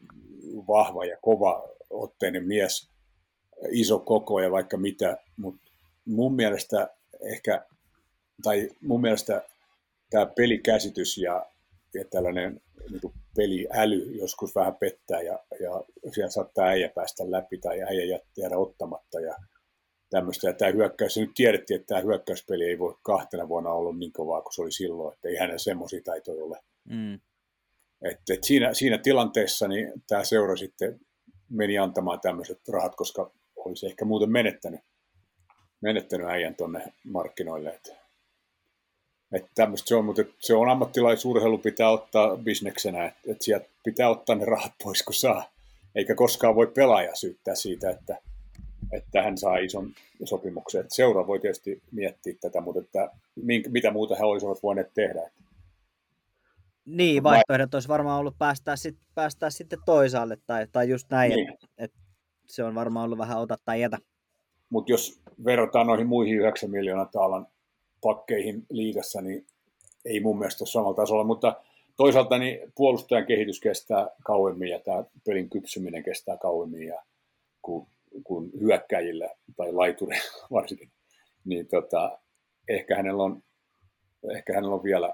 [0.68, 2.90] vahva ja kova otteinen mies,
[3.72, 5.72] iso koko ja vaikka mitä, mutta
[6.06, 6.90] mun mielestä
[7.22, 7.66] ehkä,
[8.44, 9.42] tai mun mielestä
[10.10, 11.46] tämä pelikäsitys ja,
[11.94, 17.58] ja tällainen niin kuin peliäly joskus vähän pettää ja, ja siellä saattaa äijä päästä läpi
[17.58, 19.36] tai äijä jäädä ottamatta ja
[20.10, 20.48] tämmöistä.
[20.48, 24.42] Ja tämä hyökkäys, nyt tiedettiin, että tämä hyökkäyspeli ei voi kahtena vuonna olla niin kovaa
[24.42, 26.60] kuin se oli silloin, että ei hänen semmoisia taitoja ole.
[26.84, 27.20] Mm.
[28.04, 31.00] Et, et siinä, siinä tilanteessa niin tämä seura sitten
[31.50, 34.82] meni antamaan tämmöiset rahat, koska olisi ehkä muuten menettänyt,
[35.82, 37.70] menettänyt äijän tuonne markkinoille.
[37.70, 37.94] Et,
[39.32, 44.10] et tämmöistä se on, mutta se on ammattilaisurheilu pitää ottaa bisneksenä, että et sieltä pitää
[44.10, 45.54] ottaa ne rahat pois, kun saa.
[45.96, 48.18] Eikä koskaan voi pelaaja syyttää siitä, että,
[48.92, 49.92] että hän saa ison
[50.24, 50.82] sopimuksen.
[50.82, 53.10] Et seura voi tietysti miettiä tätä, mutta että,
[53.70, 55.22] mitä muuta he olisivat voineet tehdä.
[55.22, 55.44] Että
[56.86, 61.54] niin, vaihtoehdot olisi varmaan ollut päästää, sit, päästää sitten toisaalle tai, tai just näin, niin.
[61.54, 61.92] että et
[62.46, 63.98] se on varmaan ollut vähän ota tai jätä.
[64.70, 67.48] Mutta jos verrataan noihin muihin 9 miljoonaa taalan
[68.02, 69.46] pakkeihin liigassa, niin
[70.06, 71.62] ei mun mielestä ole samalla tasolla, mutta
[71.98, 77.04] toisaalta niin puolustajan kehitys kestää kauemmin ja tämä pelin kypsyminen kestää kauemmin ja
[77.62, 77.88] kun
[78.24, 80.92] kuin hyökkäjillä tai laiturilla varsinkin,
[81.46, 82.20] niin tota,
[82.68, 83.44] ehkä hänellä on,
[84.36, 85.14] ehkä hänellä on vielä,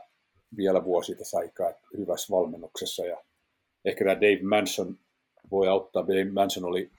[0.57, 3.17] vielä vuosi tässä aikaa hyvässä valmennuksessa ja
[3.85, 4.99] ehkä tämä Dave Manson
[5.51, 6.07] voi auttaa.
[6.07, 6.91] Dave Manson oli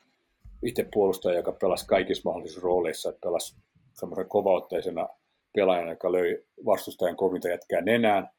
[0.63, 3.57] itse puolustaja, joka pelasi kaikissa mahdollisissa rooleissa, pelasi
[3.93, 5.09] semmoisen kovaotteisena
[5.55, 8.31] pelaajana, joka löi vastustajan kovinta jätkää nenään,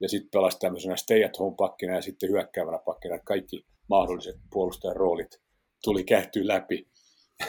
[0.00, 4.96] ja sitten pelasi tämmöisenä stay at home pakkina ja sitten hyökkäävänä pakkina, kaikki mahdolliset puolustajan
[4.96, 5.40] roolit
[5.84, 6.88] tuli kähtyä läpi.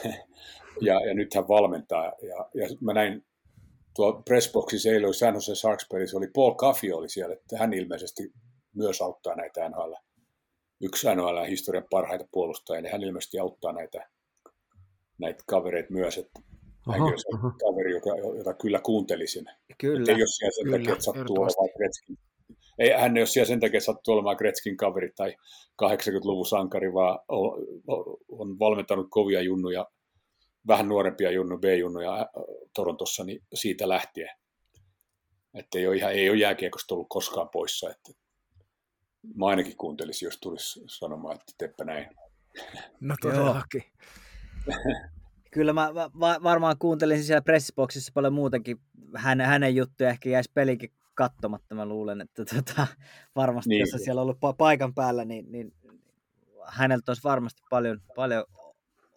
[0.82, 2.06] ja, ja nyt hän valmentaa.
[2.06, 3.26] Ja, ja mä näin
[3.96, 8.34] tuo pressboxissa eilen oli San Jose Sharks oli Paul Caffey oli siellä, että hän ilmeisesti
[8.76, 9.94] myös auttaa näitä NHL.
[10.82, 14.10] Yksi NHL historian parhaita puolustajia, niin hän ilmeisesti auttaa näitä,
[15.18, 16.40] näitä kavereita myös, että
[16.88, 17.52] Aha, on se aha.
[17.52, 19.46] kaveri, jota, jota kyllä kuuntelisin.
[19.78, 20.12] Kyllä.
[20.12, 22.18] ei ole siellä sen kyllä, takia, että sattuu olemaan Gretzkin.
[22.80, 25.36] Ei, hän ei ole siellä sen takia, että sattuu olemaan Gretzkin kaveri tai
[25.84, 27.66] 80-luvun sankari, vaan on,
[28.30, 29.86] on valmentanut kovia junnuja,
[30.68, 32.30] vähän nuorempia junnu, B-junnuja
[32.74, 34.30] Torontossa, niin siitä lähtien.
[35.54, 37.90] Että ei ole, ihan, ei ole jääkiekosta ollut koskaan poissa.
[37.90, 38.12] Että
[39.36, 42.10] mä ainakin kuuntelisin, jos tulisi sanomaan, että teppä näin.
[43.00, 43.84] No todellakin.
[45.52, 48.78] Kyllä mä va- varmaan kuuntelin siellä pressiboksissa paljon muutakin
[49.16, 52.88] Hän, hänen juttuja, ehkä jäisi pelikin katsomatta, mä luulen, että tota,
[53.36, 53.80] varmasti niin.
[53.80, 55.74] jos siellä on ollut pa- paikan päällä, niin, niin
[56.68, 58.46] häneltä olisi varmasti paljon, paljon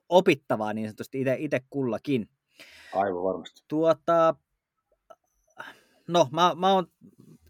[0.09, 2.29] opittavaa niin sanotusti itse kullakin.
[2.94, 3.62] Aivan varmasti.
[3.68, 4.35] Tuota,
[6.09, 6.87] no, mä, mä oon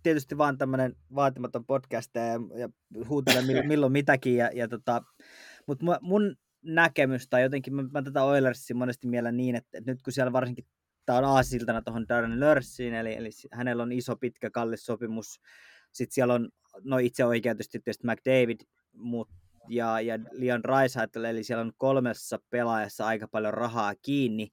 [0.03, 2.68] tietysti vaan tämmöinen vaatimaton podcast ja, ja
[3.09, 5.03] huutelen milloin mitäkin, ja, ja tota,
[5.66, 10.03] mutta mun näkemys, tai jotenkin mä, mä tätä Oilersia monesti mielen niin, että, että nyt
[10.03, 10.66] kun siellä varsinkin
[11.07, 15.40] tämä on aasiltana tuohon Darren Lörssiin, eli, eli hänellä on iso, pitkä, kallis sopimus.
[15.92, 16.49] Sitten siellä on,
[16.85, 18.61] no itse oikeutusti tietysti McDavid
[18.92, 19.29] mut,
[19.68, 24.48] ja, ja Leon Raisaitl, eli siellä on kolmessa pelaajassa aika paljon rahaa kiinni.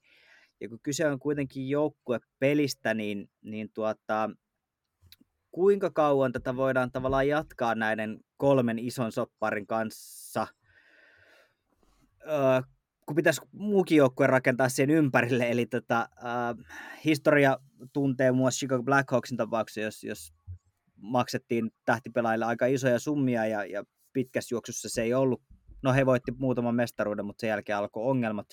[0.62, 4.30] Ja kun kyse on kuitenkin joukkuepelistä, niin, niin tuota,
[5.51, 10.47] kuinka kauan tätä voidaan tavallaan jatkaa näiden kolmen ison sopparin kanssa–
[13.06, 16.65] kun pitäisi muukin joukkue rakentaa sen ympärille, eli tota, äh,
[17.06, 17.58] historia
[17.93, 20.34] tuntee muun Chicago Blackhawksin tapauksessa, jos, jos
[20.97, 23.84] maksettiin tähtipelaajille aika isoja summia ja, ja
[24.15, 25.41] pitkässä juoksussa se ei ollut,
[25.84, 28.47] no he voitti muutaman mestaruuden, mutta sen jälkeen alkoi ongelmat,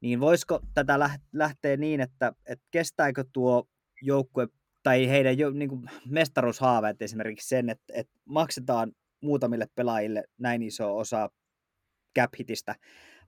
[0.00, 0.98] niin voisiko tätä
[1.32, 3.68] lähteä niin, että, että kestääkö tuo
[4.02, 4.48] joukkue
[4.82, 10.96] tai heidän jo, niin kuin mestaruushaaveet esimerkiksi sen, että, että maksetaan muutamille pelaajille näin iso
[10.96, 11.30] osa
[12.18, 12.74] cap hitistä,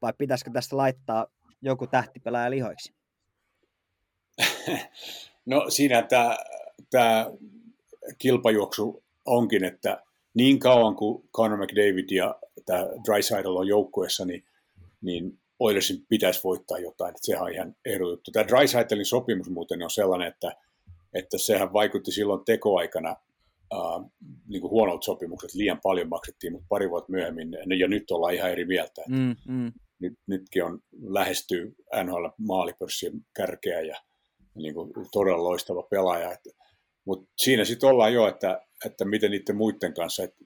[0.02, 1.26] vai pitäisikö tästä laittaa
[1.62, 2.94] joku tähtipelaaja lihoiksi?
[5.46, 6.36] No siinä tämä,
[6.90, 7.26] tämä
[8.18, 10.02] kilpajuoksu onkin, että
[10.34, 12.34] niin kauan kuin Conor McDavid ja
[12.66, 14.44] tämä Drysaddle on joukkueessa, niin,
[15.02, 17.08] niin Oilersin pitäisi voittaa jotain.
[17.08, 18.30] Että sehän on ihan ehdotettu.
[18.30, 20.52] Tämä Drysaddlein sopimus muuten on sellainen, että,
[21.14, 23.16] että sehän vaikutti silloin tekoaikana
[23.74, 24.10] äh,
[24.48, 28.50] niin kuin huonot sopimukset, liian paljon maksettiin, mutta pari vuotta myöhemmin, ja nyt ollaan ihan
[28.50, 29.02] eri mieltä.
[29.08, 29.72] Mm, mm.
[29.98, 33.96] Nyt, nytkin on lähestyy NHL maalipörssin kärkeä ja
[34.54, 36.36] niin kuin todella loistava pelaaja.
[37.04, 40.44] Mutta siinä sitten ollaan jo, että, että miten niiden muiden kanssa, että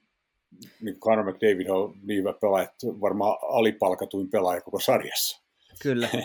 [0.80, 5.42] niin Conor McDavid on niin hyvä pelaaja, että varmaan alipalkatuin pelaaja koko sarjassa.
[5.82, 6.08] Kyllä.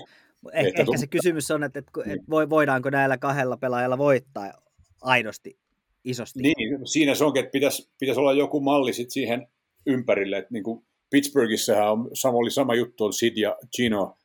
[0.54, 2.50] Eh, ehkä, ehkä se kysymys on, että, että, niin.
[2.50, 4.54] voidaanko näillä kahdella pelaajalla voittaa
[5.02, 5.58] aidosti
[6.04, 6.40] isosti.
[6.42, 9.48] Niin, siinä se onkin, että pitäisi, pitäisi olla joku malli sit siihen
[9.86, 14.18] ympärille, että niin kuin Pittsburghissähän on, sama, oli sama juttu, on Sid ja Gino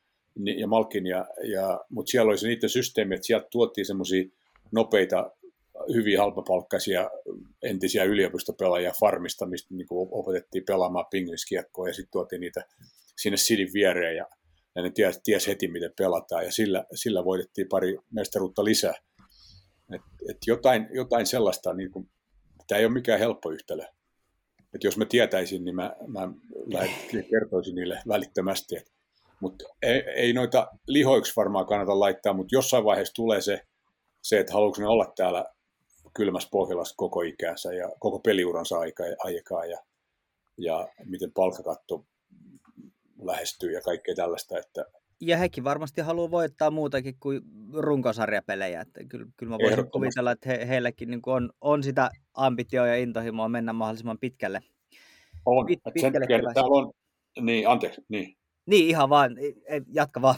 [0.56, 4.24] ja Malkin, ja, ja, mutta siellä oli se niiden systeemi, että sieltä tuottiin semmoisia
[4.72, 5.30] nopeita,
[5.94, 7.10] hyvin halpapalkkaisia
[7.62, 12.64] entisiä yliopistopelaajia farmista, mistä niin kuin opetettiin pelaamaan pingliskiekkoa, ja sitten tuotiin niitä
[13.18, 14.26] sinne Sidin viereen, ja,
[14.74, 18.94] ja ne ties, ties heti, miten pelataan, ja sillä, sillä voitettiin pari mestaruutta lisää.
[19.94, 22.10] Et, et jotain, jotain sellaista, niin kuin,
[22.66, 23.84] tämä ei ole mikään helppo yhtälö.
[24.74, 26.28] Et jos mä tietäisin, niin mä, mä
[27.30, 28.76] kertoisin niille välittömästi.
[29.40, 33.60] Mutta ei, ei noita lihoiksi varmaan kannata laittaa, mutta jossain vaiheessa tulee se,
[34.22, 35.44] se että haluatko ne olla täällä
[36.14, 38.76] kylmässä Pohjolassa koko ikänsä ja koko peliuransa
[39.18, 39.78] aikaa ja,
[40.58, 42.04] ja miten palkkakatto
[43.22, 44.84] lähestyy ja kaikkea tällaista, että
[45.20, 47.40] ja hekin varmasti haluaa voittaa muutakin kuin
[47.72, 48.80] runkosarjapelejä.
[48.80, 52.96] Että kyllä, kyllä mä voisin kuvitella, että he, heillekin niin on, on sitä ambitioa ja
[52.96, 54.60] intohimoa mennä mahdollisimman pitkälle.
[55.46, 55.66] On.
[55.66, 56.92] Pit, pitkälle sen takia, täällä on,
[57.40, 58.36] niin anteeksi, niin.
[58.66, 59.36] Niin, ihan vaan,
[59.92, 60.36] jatka vaan.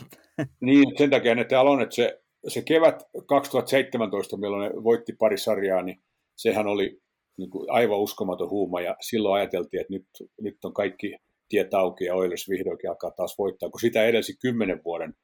[0.61, 5.39] Niin, sen takia, että täällä on, että se, se kevät 2017, milloin ne voitti pari
[5.39, 6.03] sarjaa, niin
[6.37, 7.01] sehän oli
[7.39, 10.07] niin kuin aivan uskomaton huuma, ja silloin ajateltiin, että nyt,
[10.41, 11.17] nyt on kaikki
[11.49, 15.15] tiet auki ja Oilers vihdoinkin alkaa taas voittaa, kun sitä edelsi kymmenen vuoden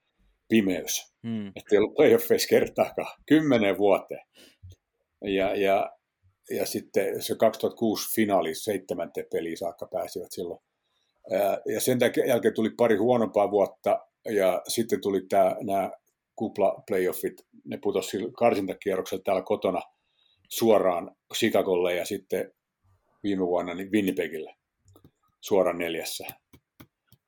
[0.48, 1.14] pimeys.
[1.26, 1.48] Hmm.
[1.48, 4.26] Että ei ollut playoffeissa kertaakaan, kymmenen vuoteen.
[5.24, 5.90] Ja, ja,
[6.50, 10.60] ja sitten se 2006 finaali, seitsemänteen peliin saakka pääsivät silloin.
[11.74, 15.90] Ja sen jälkeen tuli pari huonompaa vuotta, ja sitten tuli tämä, nämä
[16.36, 19.80] kupla playoffit, ne putosi karsintakierroksella täällä kotona
[20.48, 22.52] suoraan Chicagolle ja sitten
[23.22, 24.54] viime vuonna niin Winnipegille
[25.40, 26.26] suoraan neljässä.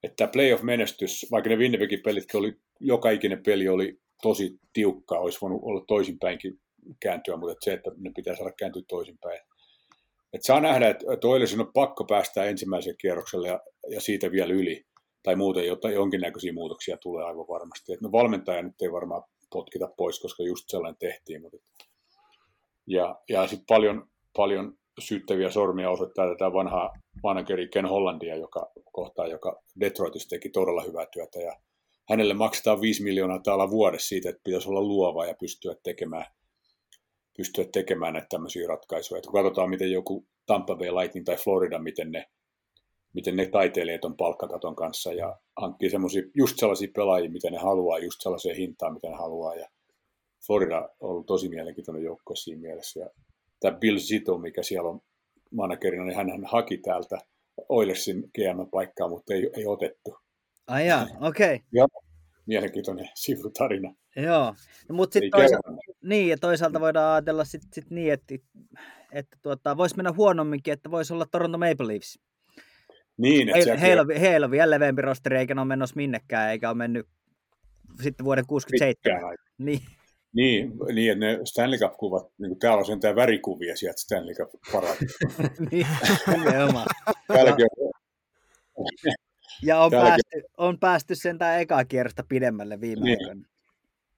[0.02, 5.60] Että playoff-menestys, vaikka ne Winnipegin pelit oli, joka ikinen peli oli tosi tiukka, olisi voinut
[5.62, 6.60] olla toisinpäinkin
[7.00, 9.40] kääntyä, mutta se, että ne pitää saada kääntyä toisinpäin.
[10.32, 14.86] Et saa nähdä, että Oilersin on pakko päästä ensimmäiselle kierrokselle ja, ja siitä vielä yli,
[15.24, 17.92] tai muuten jotta jonkinnäköisiä muutoksia tulee aivan varmasti.
[17.92, 21.42] Et no valmentaja nyt ei varmaan potkita pois, koska just sellainen tehtiin.
[21.42, 21.58] Mutta...
[22.86, 29.26] Ja, ja sitten paljon, paljon syyttäviä sormia osoittaa tätä vanhaa manageri Ken Hollandia, joka kohtaa,
[29.26, 31.40] joka Detroitissa teki todella hyvää työtä.
[31.40, 31.56] Ja
[32.08, 36.26] hänelle maksetaan 5 miljoonaa täällä vuodessa siitä, että pitäisi olla luova ja pystyä tekemään,
[37.36, 39.18] pystyä tekemään näitä tämmöisiä ratkaisuja.
[39.18, 42.26] Että kun katsotaan, miten joku Tampa Bay Lightning tai Florida, miten ne,
[43.14, 47.98] miten ne taiteilijat on palkkakaton kanssa ja hankkii semmoisia, just sellaisia pelaajia, mitä ne haluaa,
[47.98, 49.54] just sellaisia hintaa, mitä ne haluaa.
[49.54, 49.68] Ja
[50.46, 53.00] Florida on ollut tosi mielenkiintoinen joukko siinä mielessä.
[53.00, 53.10] Ja
[53.60, 55.00] tämä Bill Zito, mikä siellä on
[55.50, 57.18] managerina, niin hän, haki täältä
[57.68, 60.16] Oilersin GM-paikkaa, mutta ei, ei otettu.
[60.66, 61.54] Ai jaa, okei.
[61.54, 61.58] Okay.
[61.72, 61.86] Ja
[62.46, 63.94] mielenkiintoinen sivutarina.
[64.16, 64.54] Joo,
[64.88, 65.70] no, mutta sitten toisaalta,
[66.02, 68.34] niin, ja toisaalta voidaan ajatella sit, sit niin, että,
[69.12, 72.18] että tuota, voisi mennä huonomminkin, että voisi olla Toronto Maple Leafs.
[73.16, 76.50] Niin, että He, heillä, on, heillä on vielä leveämpi rosteri, eikä ne ole menossa minnekään,
[76.50, 77.06] eikä ole mennyt
[78.02, 79.36] sitten vuoden 67.
[79.58, 79.80] Niin.
[80.34, 84.50] Niin, niin, että ne Stanley Cup-kuvat, niin kuin täällä on sentään värikuvia sieltä Stanley cup
[85.70, 85.86] niin,
[86.26, 86.86] nimenomaan.
[89.62, 93.18] ja on päästy, on päästy sentään ekaa kierrosta pidemmälle viime niin.
[93.20, 93.48] aikoina.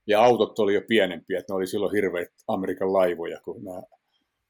[0.07, 3.81] Ja autot oli jo pienempiä, että ne oli silloin hirveitä Amerikan laivoja, kun nämä,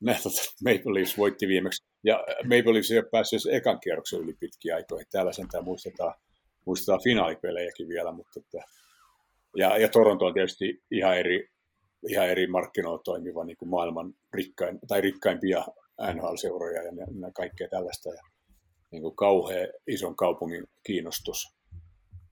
[0.65, 1.85] Maple Leafs voitti viimeksi.
[2.03, 5.05] Ja Maple Leafs ei ole päässyt ekan kierroksen yli pitkiä aikoja.
[5.11, 6.13] Täällä sentään muistetaan,
[6.65, 8.57] muistetaan finaalipelejäkin vielä, mutta että,
[9.55, 11.49] ja, ja Toronto on tietysti ihan eri
[12.07, 15.65] ihan eri markkinoilla toimiva niin kuin maailman rikkain, tai rikkaimpia
[16.13, 16.91] NHL-seuroja ja,
[17.35, 18.09] kaikkea tällaista.
[18.09, 18.21] Ja
[18.91, 21.57] niin kuin kauhean ison kaupungin kiinnostus.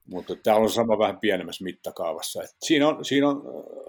[0.05, 2.43] Mutta tämä on sama vähän pienemmässä mittakaavassa.
[2.43, 3.43] Et siinä, on, siinä on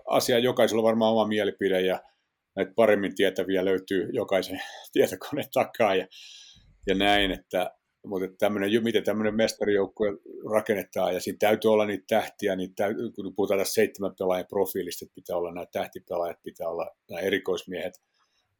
[0.06, 2.00] asia, jokaisella on varmaan oma mielipide ja
[2.56, 6.06] näitä paremmin tietäviä löytyy jokaisen tietokoneen takaa ja,
[6.86, 7.70] ja näin, että
[8.06, 10.08] mutta tämmöinen, miten tämmöinen mestarijoukkue
[10.52, 15.04] rakennetaan, ja siinä täytyy olla niitä tähtiä, niin täytyy, kun puhutaan tässä seitsemän pelaajan profiilista,
[15.04, 17.94] että pitää olla nämä tähtipelaajat, pitää olla nämä erikoismiehet,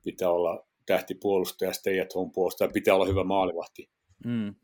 [0.04, 3.90] pitää olla tähtipuolustaja, stay at home puolustaja, pitää olla hyvä maalivahti.
[4.24, 4.54] Mm.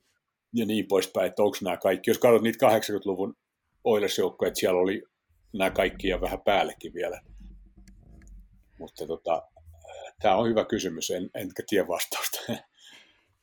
[0.55, 2.11] Ja niin poispäin, että onko nämä kaikki.
[2.11, 3.35] Jos katsot niitä 80-luvun
[3.85, 5.03] oilers että siellä oli
[5.53, 7.21] nämä kaikki ja vähän päällekin vielä.
[8.83, 9.42] Mutta tota,
[10.23, 12.38] tämä on hyvä kysymys, en, enkä tiedä vastausta.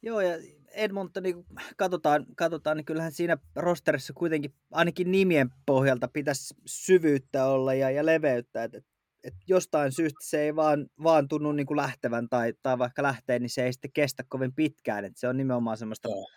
[0.01, 0.37] Joo, ja
[0.71, 1.45] Edmonton, niin
[1.77, 8.05] katsotaan, katsotaan, niin kyllähän siinä rosterissa kuitenkin ainakin nimien pohjalta pitäisi syvyyttä olla ja, ja
[8.05, 8.85] leveyttä, että et,
[9.23, 13.39] et jostain syystä se ei vaan, vaan tunnu niin kuin lähtevän tai, tai vaikka lähtee,
[13.39, 16.27] niin se ei sitten kestä kovin pitkään, että se on nimenomaan semmoista no.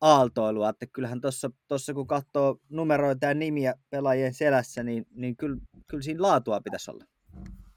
[0.00, 1.20] aaltoilua, että kyllähän
[1.68, 6.90] tuossa kun katsoo numeroita ja nimiä pelaajien selässä, niin, niin kyllä, kyllä siinä laatua pitäisi
[6.90, 7.04] olla.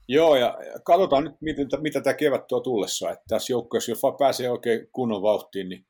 [0.07, 3.11] Joo, ja katsotaan nyt, miten, mitä tämä kevät tuo tullessa.
[3.11, 5.85] Että tässä joukkueessa, jos vaan pääsee oikein kunnon vauhtiin, niin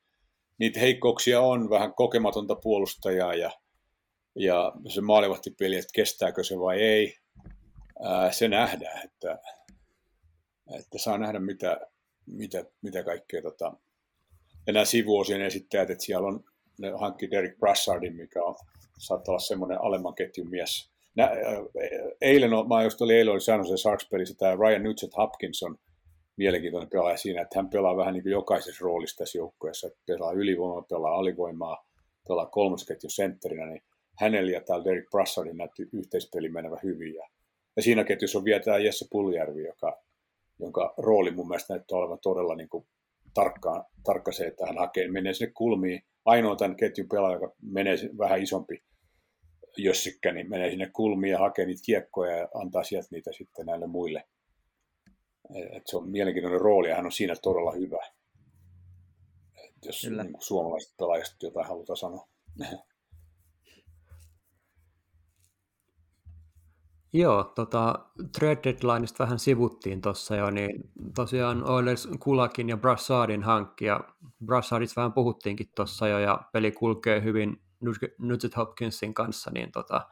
[0.58, 3.50] niitä heikkouksia on, vähän kokematonta puolustajaa ja,
[4.34, 7.16] ja se maalivahtipeli, että kestääkö se vai ei,
[8.02, 9.38] ää, se nähdään, että,
[10.78, 11.80] että saa nähdä mitä,
[12.26, 13.42] mitä, mitä kaikkea.
[13.42, 13.72] Tota,
[14.66, 16.44] ja nämä sivuosien esittäjät, että siellä on,
[16.78, 18.56] ne hankki Derek Brassardin, mikä on,
[18.98, 21.32] saattaa olla semmoinen alemman ketjun mies, Nä, äh,
[22.20, 25.76] eilen, mä just oli eilen oli San Jose Sharks-pelissä tämä Ryan Nugent Hopkinson,
[26.36, 30.82] mielenkiintoinen pelaaja siinä, että hän pelaa vähän niin kuin jokaisessa roolissa tässä joukkueessa, pelaa ylivoimaa,
[30.82, 31.86] pelaa alivoimaa,
[32.28, 33.82] pelaa kolmosketjun sentterinä, niin
[34.18, 37.14] hänellä ja täällä Derek Brassardin näytti yhteispeli menevä hyvin.
[37.14, 37.28] Ja,
[37.76, 40.02] ja siinä ketjussa on vielä tämä Jesse Puljärvi, joka,
[40.58, 42.86] jonka rooli mun mielestä näyttää olevan todella niin kuin
[43.34, 46.02] tarkkaan, tarkka se, että hän hakee, menee sinne kulmiin.
[46.24, 48.82] Ainoa tämän ketjun pelaaja, joka menee vähän isompi
[49.78, 53.86] jössikkä, niin menee sinne kulmiin ja hakee niitä kiekkoja ja antaa sieltä niitä sitten näille
[53.86, 54.24] muille.
[55.72, 58.06] Et se on mielenkiintoinen rooli ja hän on siinä todella hyvä.
[59.64, 62.28] Et jos niin suomalaiset pelaajista jotain halutaan sanoa.
[67.12, 67.94] Joo, tota,
[68.38, 74.00] trade deadlineista vähän sivuttiin tuossa jo, niin tosiaan Oilers Kulakin ja Brassardin hankkia.
[74.44, 77.60] Brassardista vähän puhuttiinkin tuossa jo, ja peli kulkee hyvin
[78.18, 80.08] Nugget Hopkinsin kanssa, niin tota,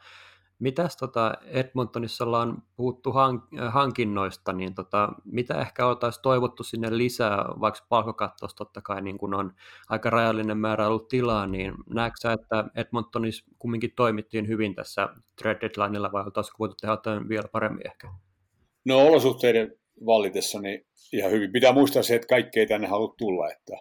[0.58, 7.44] Mitäs tota Edmontonissa ollaan puhuttu hank- hankinnoista, niin tota, mitä ehkä oltaisiin toivottu sinne lisää,
[7.60, 9.52] vaikka palkkakattossa totta kai niin kun on
[9.88, 15.08] aika rajallinen määrä ollut tilaa, niin näetkö sä, että Edmontonissa kumminkin toimittiin hyvin tässä
[15.42, 18.08] trade deadlineilla, vai oltaisiko voitu tehdä jotain vielä paremmin ehkä?
[18.84, 19.72] No olosuhteiden
[20.06, 21.52] vallitessa niin ihan hyvin.
[21.52, 23.76] Pitää muistaa se, että kaikki ei tänne halua tulla, että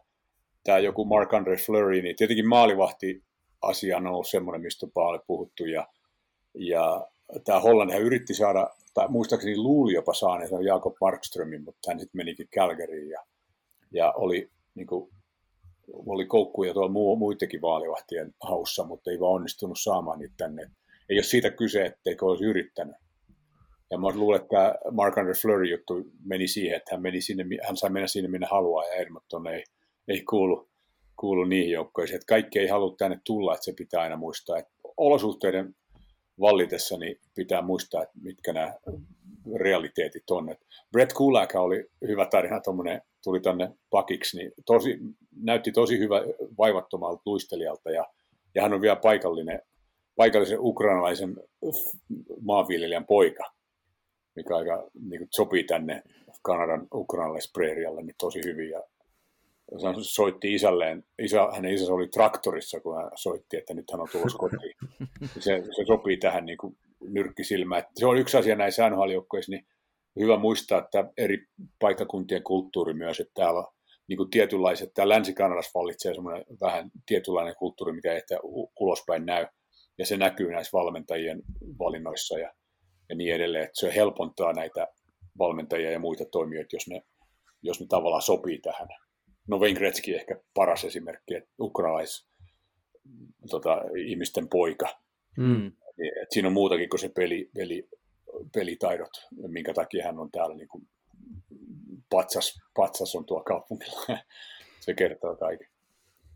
[0.64, 3.24] tämä joku Mark-Andre Fleury, niin tietenkin maalivahti
[3.66, 5.88] asia on ollut semmoinen, mistä on paljon puhuttu, ja
[6.58, 7.08] ja
[7.44, 12.48] tämä Hollannin yritti saada, tai muistaakseni luuli jopa saaneensa Jakob Markströmin, mutta hän sitten menikin
[12.56, 13.24] Calgaryin ja,
[13.92, 15.12] ja oli, niin kuin,
[15.94, 20.72] oli koukkuja tuolla muu, muidenkin vaalivahtien haussa, mutta ei vaan onnistunut saamaan niitä tänne.
[21.10, 22.96] Ei ole siitä kyse, etteikö olisi yrittänyt.
[23.92, 27.78] Ja mä luulen, että Mark Andre Fleury juttu meni siihen, että hän, meni sinne, hän
[27.78, 29.64] sai mennä sinne, minne haluaa, ja Edmonton ei,
[30.08, 30.70] ei kuulu,
[31.20, 32.16] kuulu niihin joukkoihin.
[32.16, 34.58] Että kaikki ei halua tänne tulla, että se pitää aina muistaa.
[34.58, 35.76] Että olosuhteiden
[36.40, 38.74] vallitessa, niin pitää muistaa, että mitkä nämä
[39.56, 40.50] realiteetit on.
[40.50, 40.60] Et
[40.92, 45.00] Brett Kulak oli hyvä tarina, tuommoinen tuli tänne pakiksi, niin tosi,
[45.44, 46.22] näytti tosi hyvä
[46.58, 48.06] vaivattomalta luistelijalta ja,
[48.56, 49.62] ja hän on vielä paikallinen,
[50.16, 51.36] paikallisen ukrainalaisen
[52.42, 53.52] maanviljelijän poika,
[54.36, 56.04] mikä aika niin kuin, sopii tänne
[56.42, 58.84] Kanadan ukrainalaispreerialle niin tosi hyvin ja
[60.02, 64.38] soitti isälleen, isä, hänen isänsä oli traktorissa, kun hän soitti, että nyt hän on tulossa
[64.38, 64.76] kotiin.
[65.40, 67.84] Se, se sopii tähän niin kuin nyrkkisilmään.
[67.96, 69.10] Se on yksi asia näissä nhl
[69.48, 69.68] niin
[70.20, 71.48] hyvä muistaa, että eri
[71.80, 73.68] paikkakuntien kulttuuri myös, että täällä on
[74.08, 78.40] niin kuin tietynlaiset, täällä Länsi-Kanadassa vallitsee semmoinen vähän tietynlainen kulttuuri, mikä ei ehkä
[78.80, 79.48] ulospäin näy,
[79.98, 81.42] ja se näkyy näissä valmentajien
[81.80, 82.54] valinnoissa ja,
[83.10, 84.88] ja niin edelleen, että se helpontaa näitä
[85.38, 87.02] valmentajia ja muita toimijoita, jos ne,
[87.62, 88.88] jos ne tavallaan sopii tähän
[89.48, 92.28] no Wayne Gretzky ehkä paras esimerkki, että ukrainalais
[93.50, 94.88] tota, ihmisten poika.
[95.38, 95.68] Mm.
[96.22, 97.90] Et siinä on muutakin kuin se peli, peli,
[98.54, 99.12] pelitaidot,
[99.48, 100.88] minkä takia hän on täällä niin kuin
[102.10, 104.06] patsas, patsas on tuo kaupungilla.
[104.86, 105.68] se kertoo kaiken.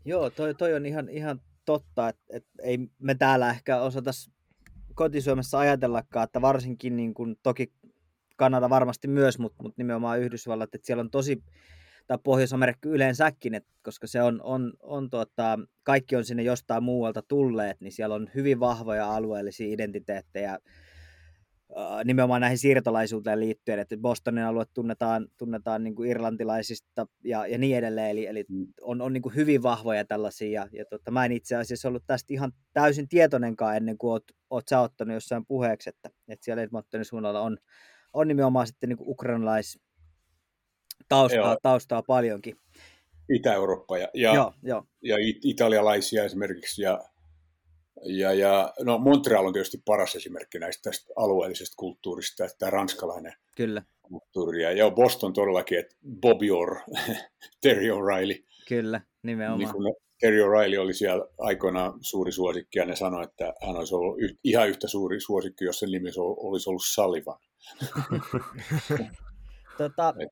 [0.04, 4.10] Joo, toi, toi on ihan, ihan totta, että, että ei me täällä ehkä osata
[4.94, 7.72] kotisuomessa ajatellakaan, että varsinkin niin kuin, toki
[8.36, 11.42] Kanada varmasti myös, mutta, mutta nimenomaan Yhdysvallat, että siellä on tosi
[12.06, 17.22] tai Pohjois-Amerikka yleensäkin, et, koska se on, on, on tuota, kaikki on sinne jostain muualta
[17.28, 20.58] tulleet, niin siellä on hyvin vahvoja alueellisia identiteettejä
[22.04, 27.76] nimenomaan näihin siirtolaisuuteen liittyen, että Bostonin alue tunnetaan, tunnetaan niin kuin irlantilaisista ja, ja niin
[27.76, 28.66] edelleen, eli, eli mm.
[28.80, 32.04] on, on niin kuin hyvin vahvoja tällaisia, ja, ja tuota, mä en itse asiassa ollut
[32.06, 36.62] tästä ihan täysin tietoinenkaan ennen kuin oot, oot sä ottanut jossain puheeksi, että, että siellä
[36.62, 37.58] Edmontonin suunnalla on,
[38.12, 39.78] on nimenomaan sitten niin kuin ukrainalais,
[41.10, 42.56] taustaa, taustaa paljonkin.
[43.28, 44.84] Itä-Eurooppa ja, ja, joo, joo.
[45.02, 46.82] ja italialaisia esimerkiksi.
[46.82, 47.00] Ja,
[48.02, 53.32] ja, ja, no Montreal on tietysti paras esimerkki näistä tästä alueellisesta kulttuurista, että tämä ranskalainen
[53.56, 53.82] Kyllä.
[54.02, 54.62] kulttuuri.
[54.62, 56.76] Ja, ja Boston todellakin, että Bobby Orr,
[57.62, 58.44] Terry O'Reilly.
[58.68, 59.58] Kyllä, nimenomaan.
[59.58, 63.94] Niin kun Terry O'Reilly oli siellä aikoinaan suuri suosikki ja ne sanoi, että hän olisi
[63.94, 67.38] ollut ihan yhtä suuri suosikki, jos sen nimi olisi ollut Sullivan.
[69.80, 70.28] Tota, Et,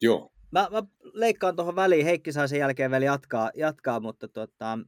[0.00, 0.32] joo.
[0.52, 0.82] Mä, mä
[1.12, 4.78] leikkaan tuohon väliin, Heikki saa sen jälkeen vielä jatkaa, jatkaa mutta tota,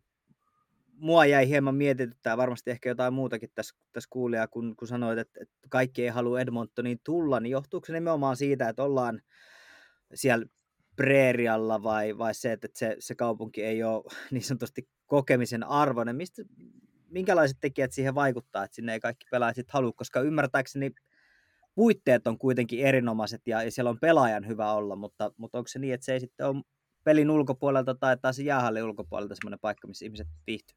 [0.93, 5.41] mua jäi hieman mietityttää, varmasti ehkä jotain muutakin tässä, tässä kuulijaa, kun, kun sanoit, että,
[5.43, 9.23] että kaikki ei halua Edmontoniin tulla, niin johtuuko se nimenomaan siitä, että ollaan
[10.15, 10.47] siellä
[10.97, 16.17] preerialla vai, vai se, että se, se kaupunki ei ole niin sanotusti kokemisen arvoinen?
[16.17, 16.43] Mistä,
[17.11, 20.91] minkälaiset tekijät siihen vaikuttaa, että sinne ei kaikki pelaajat halua, koska ymmärtääkseni
[21.75, 25.79] puitteet on kuitenkin erinomaiset ja, ja siellä on pelaajan hyvä olla, mutta, mutta onko se
[25.79, 26.63] niin, että se ei sitten ole
[27.05, 30.77] pelin ulkopuolelta tai taas jäähallin ulkopuolelta semmoinen paikka, missä ihmiset viihtyy?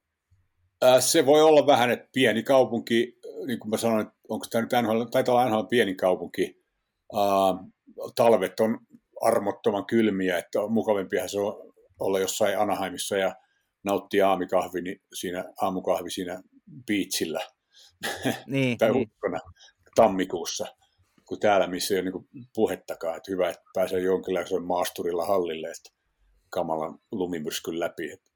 [1.00, 5.04] Se voi olla vähän, että pieni kaupunki, niin kuin mä sanoin, onko tämä nyt NHL,
[5.04, 6.64] taitaa olla NHL pieni kaupunki,
[7.14, 7.72] uh,
[8.16, 8.80] talvet on
[9.22, 13.36] armottoman kylmiä, että on mukavampihan se on olla jossain Anaheimissa ja
[13.84, 16.42] nauttia aamukahvi niin siinä, aamukahvi siinä
[16.88, 17.42] beachillä
[18.48, 19.12] niin, tai niin.
[19.96, 20.66] tammikuussa
[21.26, 23.18] kuin täällä, missä ei ole niin puhettakaan.
[23.18, 25.90] Että hyvä, että pääsee jonkinlaisen maasturilla hallille, että
[26.50, 28.12] kamalan lumimyrskyn läpi.
[28.12, 28.32] Että,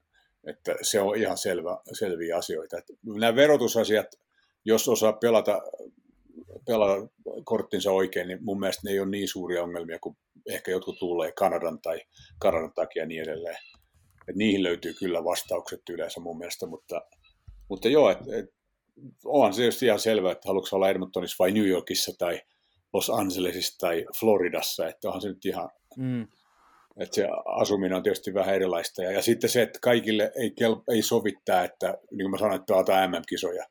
[0.47, 2.77] että se on ihan selvä, selviä asioita.
[2.77, 4.07] Että nämä verotusasiat,
[4.65, 5.61] jos osaa pelata,
[6.67, 7.07] pelata
[7.43, 10.17] korttinsa oikein, niin mun mielestä ne ei ole niin suuria ongelmia kuin
[10.49, 12.01] ehkä jotkut tulee Kanadan tai
[12.39, 13.57] Kanadan takia ja niin edelleen.
[14.27, 17.01] Et niihin löytyy kyllä vastaukset yleensä mun mielestä, mutta,
[17.69, 18.53] mutta joo, et, et
[19.25, 22.41] onhan se just ihan selvää, että haluatko olla Edmontonissa vai New Yorkissa tai
[22.93, 26.21] Los Angelesissa tai Floridassa, että onhan se nyt ihan, mm.
[26.99, 29.03] että se asuminen on tietysti vähän erilaista.
[29.03, 32.55] Ja, ja sitten se, että kaikille ei, kel, ei sovittaa, että niin kuin mä sanoin,
[32.55, 33.65] että pelataan MM-kisoja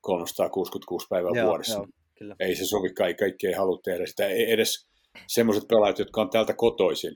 [0.00, 1.78] 366 päivää joo, vuodessa.
[1.78, 1.86] Joo,
[2.18, 2.36] kyllä.
[2.40, 4.26] Ei se sovi, kaikki, kaikki ei halua tehdä sitä.
[4.26, 4.88] Ei edes
[5.26, 7.14] semmoiset pelaajat, jotka on täältä kotoisin,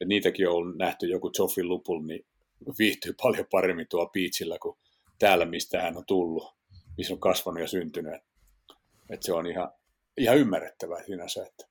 [0.00, 2.24] ja niitäkin on nähty joku Joffin Lupul, niin
[2.78, 4.78] viihtyy paljon paremmin tuolla beachillä kuin
[5.18, 6.54] täällä, mistä hän on tullut,
[6.96, 8.14] missä on kasvanut ja syntynyt.
[9.10, 9.72] Että se on ihan,
[10.16, 11.46] ihan ymmärrettävää sinänsä.
[11.46, 11.66] Että.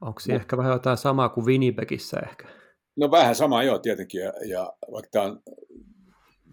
[0.00, 2.48] Onko se ehkä vähän jotain samaa kuin Winnipegissä ehkä?
[2.96, 5.42] No vähän samaa joo tietenkin, ja, ja vaikka tämä on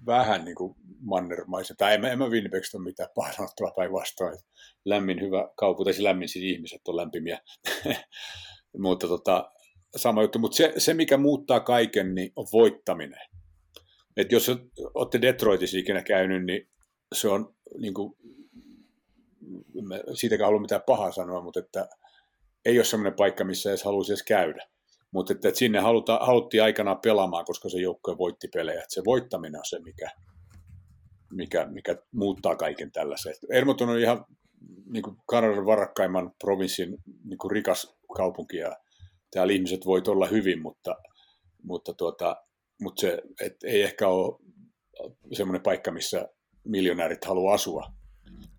[0.05, 4.37] vähän niin kuin mannermaisen, tai en, en mä Winnipegistä ole mitään painottavaa päinvastoin.
[4.85, 7.39] Lämmin hyvä kaupunki, tai lämmin siis ihmiset on lämpimiä.
[8.77, 9.51] mutta tota,
[9.95, 13.21] sama juttu, mutta se, se, mikä muuttaa kaiken, niin on voittaminen.
[14.17, 14.51] Et jos
[14.93, 16.69] olette Detroitissa ikinä käynyt, niin
[17.15, 18.15] se on niin kuin,
[20.13, 21.87] siitäkään halua mitään pahaa sanoa, mutta että
[22.65, 24.67] ei ole sellainen paikka, missä edes haluaisi edes käydä.
[25.11, 28.79] Mutta että, että sinne haluta, haluttiin aikanaan pelaamaan, koska se joukkue voitti pelejä.
[28.79, 30.11] Että se voittaminen on se, mikä,
[31.31, 33.33] mikä, mikä muuttaa kaiken tällaisen.
[33.51, 34.25] Edmonton on ihan
[34.85, 38.71] niin kuin Kanadan varakkaimman provinssin niin kuin rikas kaupunki ja
[39.31, 40.95] täällä ihmiset voivat olla hyvin, mutta,
[41.63, 42.35] mutta, tuota,
[42.81, 44.39] mutta se et ei ehkä ole
[45.33, 46.29] semmoinen paikka, missä
[46.63, 47.91] miljonäärit haluaa asua.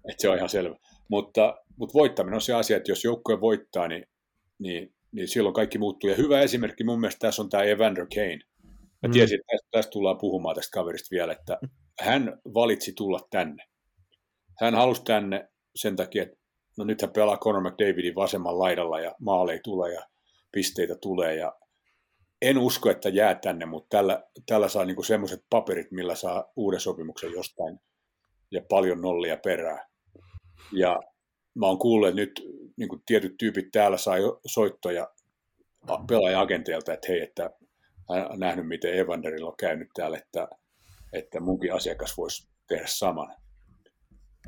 [0.09, 0.77] Et se on ihan selvä.
[1.11, 4.05] Mutta, mutta voittaminen on se asia, että jos joukkue voittaa, niin,
[4.59, 6.11] niin, niin silloin kaikki muuttuu.
[6.11, 8.39] Ja hyvä esimerkki mun mielestä tässä on tämä Evander Kane.
[9.03, 9.13] Mä mm.
[9.13, 11.59] tiesin, että tästä, tästä tullaan puhumaan tästä kaverista vielä, että
[12.01, 13.65] hän valitsi tulla tänne.
[14.61, 16.37] Hän halusi tänne sen takia, että
[16.79, 20.03] no nyt hän pelaa Conor McDavidin vasemman laidalla ja maaleja tulee ja
[20.53, 21.53] pisteitä tulee ja
[22.43, 26.81] en usko, että jää tänne, mutta tällä, tällä saa niinku semmoiset paperit, millä saa uuden
[26.81, 27.81] sopimuksen jostain
[28.51, 29.89] ja paljon nollia perää.
[30.73, 31.01] Ja
[31.55, 32.43] mä oon kuullut, että nyt
[32.77, 35.09] niin kuin tietyt tyypit täällä saa soittoja
[36.09, 37.51] pelaaja-agenteilta, että hei, että
[38.09, 40.49] on nähnyt, miten Evanderilla on käynyt täällä, että,
[41.13, 43.35] että munkin asiakas voisi tehdä saman.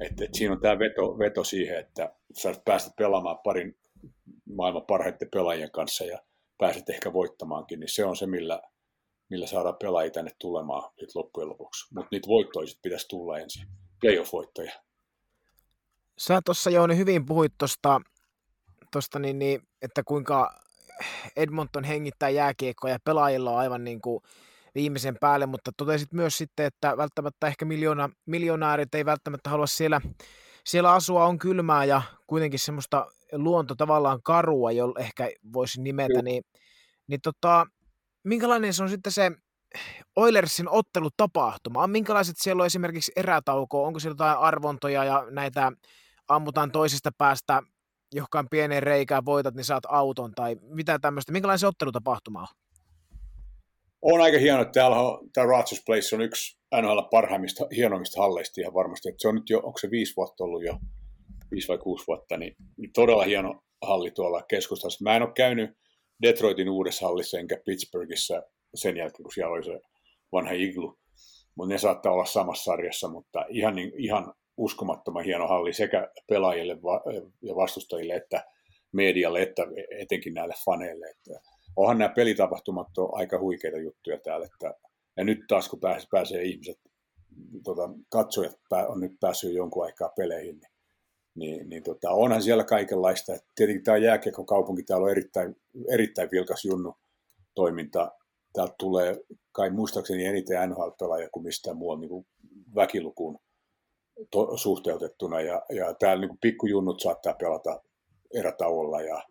[0.00, 3.76] Että, että siinä on tämä veto, veto siihen, että sä päästä pelaamaan parin
[4.44, 6.18] maailman parhaiten pelaajien kanssa ja
[6.58, 8.62] pääset ehkä voittamaankin, niin se on se, millä,
[9.30, 11.94] millä saadaan pelaajia tänne tulemaan nyt loppujen lopuksi.
[11.94, 13.66] Mutta niitä voittoja pitäisi tulla ensin,
[14.00, 14.72] playoff-voittoja.
[16.18, 18.00] Sä tuossa Jouni hyvin puhuit tuosta,
[18.92, 20.60] tosta niin, niin, että kuinka
[21.36, 24.20] Edmonton hengittää jääkiekkoa ja pelaajilla on aivan niin kuin
[24.74, 30.00] viimeisen päälle, mutta totesit myös sitten, että välttämättä ehkä miljoona, miljonäärit ei välttämättä halua siellä,
[30.66, 36.42] siellä asua, on kylmää ja kuitenkin semmoista luonto tavallaan karua, jolla ehkä voisi nimetä, niin,
[37.06, 37.66] niin tota,
[38.24, 39.32] minkälainen se on sitten se
[40.16, 41.86] Oilersin ottelutapahtuma?
[41.86, 43.84] Minkälaiset siellä on esimerkiksi erätauko?
[43.84, 45.72] Onko siellä jotain arvontoja ja näitä
[46.28, 47.62] ammutaan toisesta päästä
[48.14, 51.32] johonkin pieneen reikään voitat, niin saat auton tai mitä tämmöistä.
[51.32, 52.46] Minkälainen se ottelutapahtuma on?
[54.02, 58.74] On aika hieno, täällä on, tämä Rogers Place on yksi NHL parhaimmista, hienoimmista halleista ihan
[58.74, 59.08] varmasti.
[59.08, 60.78] Että se on nyt jo, onko se viisi vuotta ollut jo,
[61.50, 65.04] viisi vai kuusi vuotta, niin, niin todella hieno halli tuolla keskustassa.
[65.04, 65.70] Mä en ole käynyt
[66.22, 68.42] Detroitin uudessa hallissa enkä Pittsburghissa
[68.74, 69.80] sen jälkeen, kun siellä oli se
[70.32, 70.98] vanha iglu.
[71.54, 76.78] Mutta ne saattaa olla samassa sarjassa, mutta ihan, niin, ihan uskomattoman hieno halli sekä pelaajille
[77.42, 78.44] ja vastustajille että
[78.92, 79.62] medialle, että
[79.98, 81.06] etenkin näille faneille.
[81.06, 81.40] Että
[81.76, 84.46] onhan nämä pelitapahtumat on aika huikeita juttuja täällä.
[84.46, 84.74] Että,
[85.16, 86.78] ja nyt taas kun pääsee, pääsee ihmiset,
[87.64, 88.56] tota, katsojat
[88.88, 90.70] on nyt päässyt jonkun aikaa peleihin, niin,
[91.34, 93.34] niin, niin tota, onhan siellä kaikenlaista.
[93.34, 95.56] Et tietenkin tämä jääkiekko-kaupunki, täällä on erittäin,
[95.90, 96.94] erittäin vilkas junnu
[97.54, 98.12] toiminta.
[98.52, 99.16] Täältä tulee
[99.52, 102.26] kai muistaakseni eniten NHL-pelaajia kuin mistään muualla niin
[102.74, 103.38] väkilukuun
[104.30, 105.40] to, suhteutettuna.
[105.40, 107.82] Ja, ja täällä niin pikkujunnut saattaa pelata
[108.34, 109.22] erätauolla ja,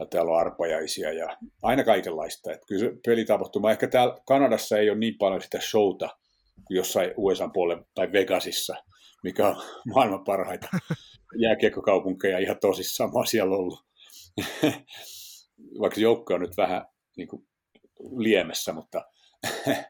[0.00, 2.52] ja täällä on arpajaisia ja aina kaikenlaista.
[2.52, 6.08] Että kyllä se pelitapahtuma, ehkä täällä Kanadassa ei ole niin paljon sitä showta
[6.66, 8.76] kuin jossain USA puolella tai Vegasissa,
[9.22, 9.56] mikä on
[9.94, 10.68] maailman parhaita
[11.42, 13.10] jääkiekkokaupunkeja ihan tosissaan.
[13.12, 13.84] Mä siellä ollut.
[15.80, 16.86] Vaikka joukko on nyt vähän
[17.16, 17.46] niin kuin
[18.16, 19.04] liemessä, mutta,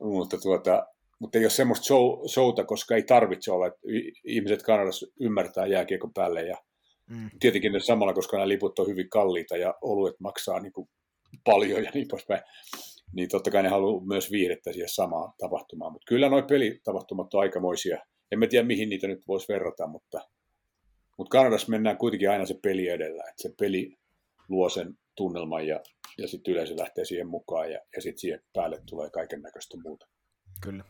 [0.00, 0.86] mutta tuota,
[1.18, 3.80] mutta ei ole semmoista show, showta, koska ei tarvitse olla, että
[4.24, 6.56] ihmiset Kanadassa ymmärtää jääkiekon päälle ja
[7.10, 7.30] mm.
[7.40, 10.88] tietenkin ne samalla, koska nämä liput on hyvin kalliita ja oluet maksaa niin kuin
[11.44, 12.40] paljon ja niin poispäin,
[13.12, 17.40] niin totta kai ne haluaa myös viihdettä siihen samaan tapahtumaan, mutta kyllä nuo pelitapahtumat on
[17.40, 17.98] aikamoisia,
[18.32, 20.20] en mä tiedä mihin niitä nyt voisi verrata, mutta,
[21.18, 23.96] mutta Kanadassa mennään kuitenkin aina se peli edellä, että se peli
[24.48, 25.80] luo sen tunnelman ja,
[26.18, 30.06] ja sitten yleisö lähtee siihen mukaan ja, ja sitten siihen päälle tulee kaiken näköistä muuta.
[30.62, 30.84] Kyllä.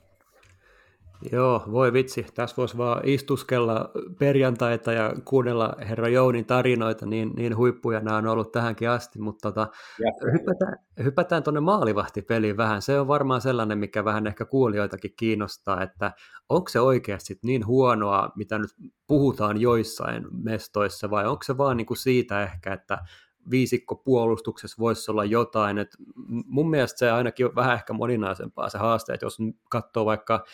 [1.33, 2.27] Joo, voi vitsi.
[2.35, 8.27] Tässä voisi vaan istuskella perjantaita ja kuunnella herra Jounin tarinoita, niin, niin huippuja nämä on
[8.27, 9.69] ollut tähänkin asti, mutta tota,
[10.33, 12.83] hypätään, hypätään tuonne maalivahtipeliin vähän.
[12.83, 16.13] Se on varmaan sellainen, mikä vähän ehkä kuulijoitakin kiinnostaa, että
[16.49, 18.71] onko se oikeasti niin huonoa, mitä nyt
[19.07, 22.99] puhutaan joissain mestoissa, vai onko se vaan niin kuin siitä ehkä, että
[23.51, 25.79] viisikko puolustuksessa voisi olla jotain.
[25.79, 29.39] Et mun mielestä se ainakin on vähän ehkä moninaisempaa se haaste, että jos
[29.69, 30.45] katsoo vaikka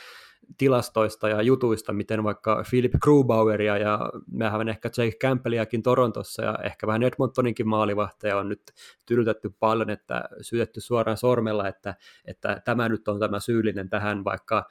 [0.59, 6.87] tilastoista ja jutuista, miten vaikka Philip Grubaueria ja mehän ehkä Jake Campbelliakin Torontossa ja ehkä
[6.87, 8.63] vähän Edmontoninkin maalivahteja on nyt
[9.07, 14.67] tylytetty paljon, että syötetty suoraan sormella, että, että tämä nyt on tämä syyllinen tähän, vaikka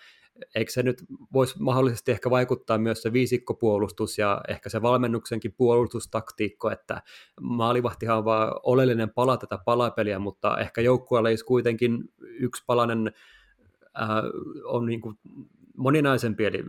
[0.55, 6.71] eikö se nyt voisi mahdollisesti ehkä vaikuttaa myös se viisikkopuolustus ja ehkä se valmennuksenkin puolustustaktiikko,
[6.71, 7.01] että
[7.41, 13.11] maalivahtihan on vaan oleellinen pala tätä palapeliä, mutta ehkä joukkueella kuitenkin yksi palanen
[14.01, 14.09] äh,
[14.63, 15.19] on niin kuin
[15.77, 16.63] moninaisempi, eli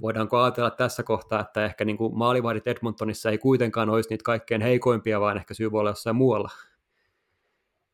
[0.00, 4.60] voidaanko ajatella tässä kohtaa, että ehkä niin kuin maalivahdit Edmontonissa ei kuitenkaan olisi niitä kaikkein
[4.60, 6.50] heikoimpia, vaan ehkä syy voi olla jossain muualla?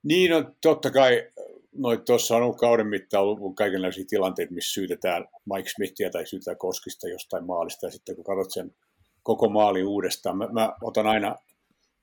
[0.02, 1.30] Niin, no totta kai
[1.78, 6.58] noin tuossa on ollut kauden mittaan ollut kaikenlaisia tilanteita, missä syytetään Mike Smithia tai syytetään
[6.58, 8.74] Koskista jostain maalista, ja sitten kun katsot sen
[9.22, 11.36] koko maali uudestaan, mä, mä otan aina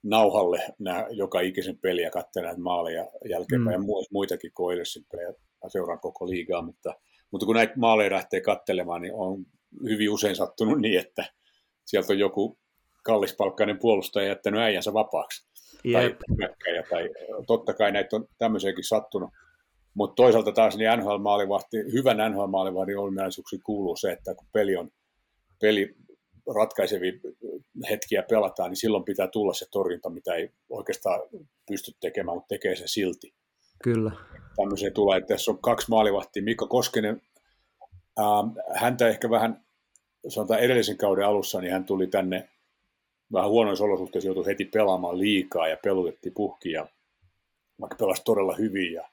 [0.03, 3.88] nauhalle nämä joka ikisen peliä, katselen näitä maaleja jälkeenpäin, mm.
[3.89, 5.34] ja muitakin kuin Oilersin pelejä,
[5.67, 6.93] seuraan koko liigaa, mutta,
[7.32, 9.45] mutta kun näitä maaleja lähtee katselemaan, niin on
[9.84, 11.26] hyvin usein sattunut niin, että
[11.86, 12.59] sieltä on joku
[13.03, 15.47] kallispalkkainen puolustaja jättänyt äijänsä vapaaksi.
[15.86, 15.93] Yep.
[15.93, 17.09] Tai, tai
[17.47, 19.30] totta kai näitä on tämmöisiäkin sattunut.
[19.96, 24.91] Mutta toisaalta taas niin NHL-maalivahti, hyvän NHL-maalivahdin ominaisuuksiin kuuluu se, että kun peli on
[25.62, 25.96] peli
[26.56, 27.12] ratkaisevia
[27.89, 31.22] hetkiä pelataan, niin silloin pitää tulla se torjunta, mitä ei oikeastaan
[31.68, 33.34] pysty tekemään, mutta tekee se silti.
[33.84, 34.12] Kyllä.
[34.56, 36.43] Tämmöisiä tulee, että tässä on kaksi maalivahtia.
[36.43, 37.22] Mikko Koskinen,
[38.18, 38.26] ää,
[38.76, 39.66] häntä ehkä vähän,
[40.28, 42.50] sanotaan edellisen kauden alussa, niin hän tuli tänne
[43.34, 46.88] vähän huonoissa olosuhteissa, joutui heti pelaamaan liikaa ja pelutettiin puhkia,
[47.82, 49.10] vaikka pelasi todella hyvin ja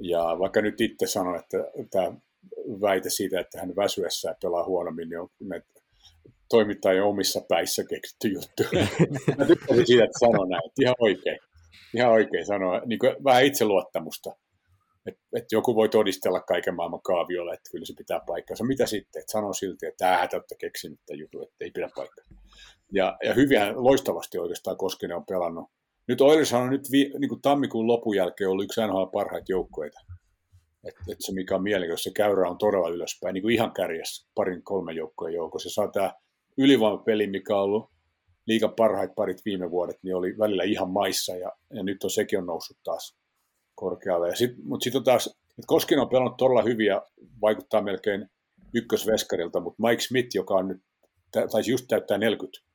[0.00, 1.58] ja vaikka nyt itse sanon, että
[1.90, 2.12] tämä
[2.80, 5.28] väite siitä, että hän väsyessään pelaa huonommin, niin on
[6.48, 8.62] toimittajien omissa päissä keksitty juttu.
[9.38, 10.70] Mä tykkäsin siitä, että sanon näin.
[10.80, 11.38] Ihan oikein.
[11.94, 12.82] Ihan oikein sanoa.
[12.86, 14.36] Niin kuin vähän itseluottamusta.
[15.06, 18.64] Että et joku voi todistella kaiken maailman kaaviolla, että kyllä se pitää paikkansa.
[18.64, 19.20] Mitä sitten?
[19.20, 22.24] Että sanoo silti, että tämähän te olette keksinyt tämän jutun, että ei pidä paikkaa.
[22.92, 25.70] Ja, ja hyvin loistavasti oikeastaan Koskinen on pelannut
[26.08, 30.00] nyt Oilers on nyt vi, niin kuin tammikuun lopun jälkeen ollut yksi NHL parhaita joukkueita.
[30.88, 34.28] Että et se mikä on mielenkiintoista, se käyrä on todella ylöspäin, niin kuin ihan kärjessä
[34.34, 35.68] parin kolmen joukkueen joukossa.
[35.68, 36.14] Se saa tämä
[36.58, 37.90] ylivoimapeli, mikä on ollut
[38.46, 42.38] liikan parhaita parit viime vuodet, niin oli välillä ihan maissa ja, ja nyt on sekin
[42.38, 43.16] on noussut taas
[43.74, 44.28] korkealle.
[44.62, 47.02] Mutta sitten on taas, että Koskinen on pelannut todella hyvin ja
[47.40, 48.28] vaikuttaa melkein
[48.74, 50.82] ykkösveskarilta, mutta Mike Smith, joka on nyt,
[51.50, 52.65] taisi just täyttää 40,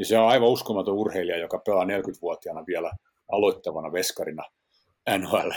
[0.00, 2.92] niin se on aivan uskomaton urheilija, joka pelaa 40-vuotiaana vielä
[3.32, 4.42] aloittavana veskarina
[5.18, 5.50] nhl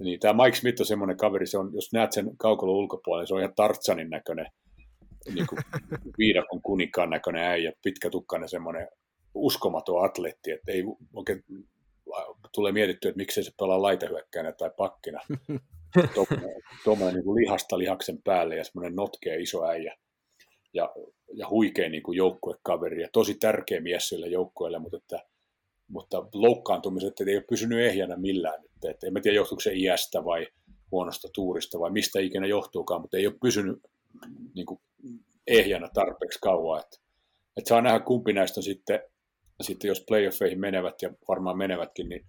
[0.00, 3.34] Niin tämä Mike Smith on semmoinen kaveri, se on, jos näet sen kaukolon ulkopuolella, se
[3.34, 4.46] on ihan Tartsanin näköinen,
[5.34, 5.58] niin kuin
[6.18, 8.88] viidakon kuninkaan näköinen äijä, pitkätukkainen semmoinen
[9.34, 11.44] uskomaton atleetti, että ei oikein
[12.54, 15.20] tulee mietittyä, että miksei se pelaa laitahyökkäänä tai pakkina.
[16.84, 19.96] Tuommoinen niin lihasta lihaksen päälle ja semmoinen notkea iso äijä
[20.72, 20.94] ja,
[21.34, 25.18] ja huikea niin joukkuekaveri ja tosi tärkeä mies sille joukkueelle, mutta, että,
[25.88, 28.64] mutta loukkaantumiset ei ole pysynyt ehjänä millään.
[28.64, 30.46] Että, että en tiedä, johtuuko se iästä vai
[30.90, 33.78] huonosta tuurista vai mistä ikinä johtuukaan, mutta ei ole pysynyt
[34.54, 34.80] niin kuin
[35.46, 36.80] ehjänä tarpeeksi kauan.
[36.80, 36.96] Että,
[37.56, 39.00] että saa nähdä kumpi näistä sitten,
[39.62, 42.26] sitten jos playoffeihin menevät ja varmaan menevätkin, niin,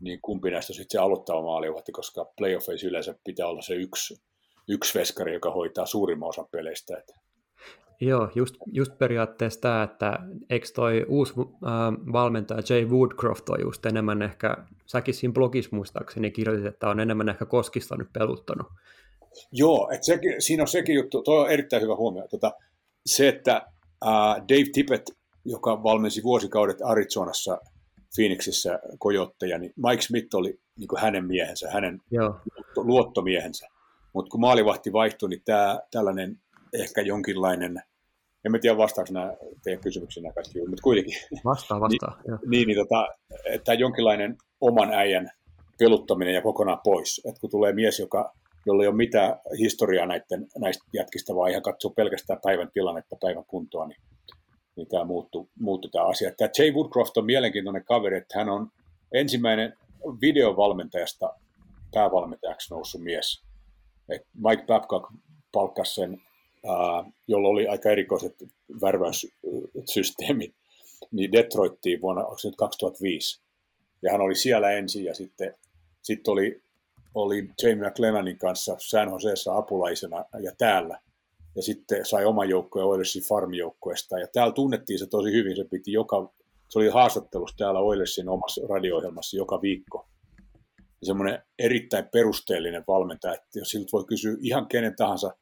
[0.00, 4.22] niin kumpi näistä sitten se aloittava maalivahti, koska playoffeissa yleensä pitää olla se yksi,
[4.68, 6.98] yksi veskari, joka hoitaa suurimman osan peleistä.
[6.98, 7.14] Että
[8.00, 10.18] Joo, just, just periaatteessa tämä, että
[10.50, 11.42] eikö toi uusi äh,
[12.12, 17.28] valmentaja Jay Woodcroft on just enemmän ehkä, säkin siinä blogissa muistaakseni kirjoitit, että on enemmän
[17.28, 18.66] ehkä Koskista nyt peluttanut.
[19.52, 22.28] Joo, että sekin, siinä on sekin juttu, tuo on erittäin hyvä huomio.
[22.28, 22.52] Tota,
[23.06, 23.56] se, että
[24.06, 25.10] äh, Dave Tippett,
[25.44, 27.58] joka valmensi vuosikaudet Arizonassa,
[28.16, 32.36] Phoenixissä kojotteja, niin Mike Smith oli niin kuin hänen miehensä, hänen Joo.
[32.76, 33.66] luottomiehensä.
[34.12, 36.38] Mutta kun maalivahti vaihtui, niin tämä tällainen
[36.80, 37.82] ehkä jonkinlainen,
[38.44, 39.32] en tiedä vastaako nämä
[39.64, 41.14] teidän kysymyksiin nämä kaikki, mutta kuitenkin.
[41.44, 42.20] Vastaa, vastaa.
[42.26, 43.08] niin, niin, niin tota,
[43.44, 45.30] että jonkinlainen oman äijän
[45.78, 47.20] peluttaminen ja kokonaan pois.
[47.24, 48.32] Että kun tulee mies, joka,
[48.66, 53.44] jolla ei ole mitään historiaa näiden, näistä jätkistä, vaan ihan katsoo pelkästään päivän tilannetta, päivän
[53.46, 54.00] kuntoa, niin,
[54.76, 56.32] niin tämä muuttuu, muuttuu tämä asia.
[56.36, 58.68] Tämä Jay Woodcroft on mielenkiintoinen kaveri, että hän on
[59.12, 59.72] ensimmäinen
[60.20, 61.34] videovalmentajasta
[61.94, 63.42] päävalmentajaksi noussut mies.
[64.08, 65.12] Et Mike Babcock
[65.52, 66.22] palkkasi sen,
[67.28, 68.34] jolla oli aika erikoiset
[68.80, 70.54] värväyssysteemit,
[71.12, 73.40] niin Detroittiin vuonna nyt 2005.
[74.02, 75.54] Ja hän oli siellä ensin ja sitten,
[76.02, 76.62] sitten oli,
[77.14, 81.00] oli Jamie McLennanin kanssa San Joseessa apulaisena ja täällä.
[81.56, 84.18] Ja sitten sai oman joukkojen Oilersin farmijoukkoesta.
[84.18, 85.56] Ja täällä tunnettiin se tosi hyvin.
[85.56, 86.32] Se piti joka,
[86.68, 90.06] se oli haastattelussa täällä Oilersin omassa radio-ohjelmassa joka viikko.
[91.02, 95.34] Semmoinen erittäin perusteellinen valmentaja, että jos siltä voi kysyä ihan kenen tahansa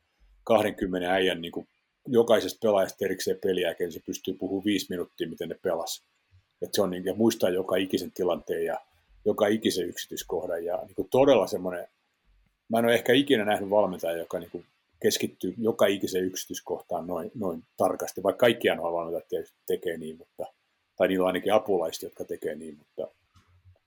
[0.44, 1.68] 20 äijän niin kuin
[2.06, 6.04] jokaisesta pelaajasta erikseen peliä, niin se pystyy puhumaan viisi minuuttia, miten ne pelas.
[6.62, 8.80] Että se on niin, ja muistaa joka ikisen tilanteen ja
[9.24, 10.64] joka ikisen yksityiskohdan.
[10.64, 11.88] Ja niin kuin todella semmoinen,
[12.68, 14.66] mä en ole ehkä ikinä nähnyt valmentaja, joka niin kuin
[15.02, 20.46] keskittyy joka ikisen yksityiskohtaan noin, noin tarkasti, vaikka kaikki NHL-valmentajat tekee niin, mutta,
[20.96, 23.14] tai niillä on ainakin apulaiset, jotka tekee niin, mutta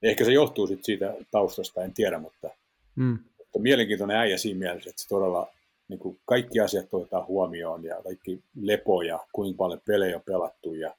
[0.02, 2.50] ehkä se johtuu sit siitä taustasta, en tiedä, mutta,
[2.94, 3.18] mm.
[3.38, 5.52] mutta mielenkiintoinen äijä siinä mielessä, että se todella
[5.88, 10.74] niin kuin kaikki asiat otetaan huomioon ja kaikki lepo ja kuinka paljon pelejä on pelattu
[10.74, 10.94] ja,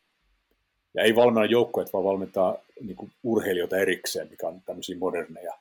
[0.93, 5.53] ja ei valmenna joukkoja, vaan valmentaa niin kuin urheilijoita erikseen, mikä on tämmöisiä moderneja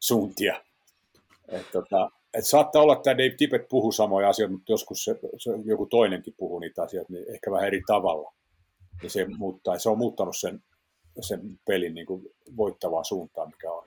[0.00, 0.62] suuntia.
[1.48, 5.50] Et, tota, et saattaa olla, että Dave Tippett puhuu samoja asioita, mutta joskus se, se,
[5.64, 8.34] joku toinenkin puhuu niitä asioita, niin ehkä vähän eri tavalla.
[9.02, 10.62] Ja se, muuttaa, se on muuttanut sen,
[11.20, 12.22] sen pelin niin kuin
[12.56, 13.84] voittavaan suuntaan, mikä on,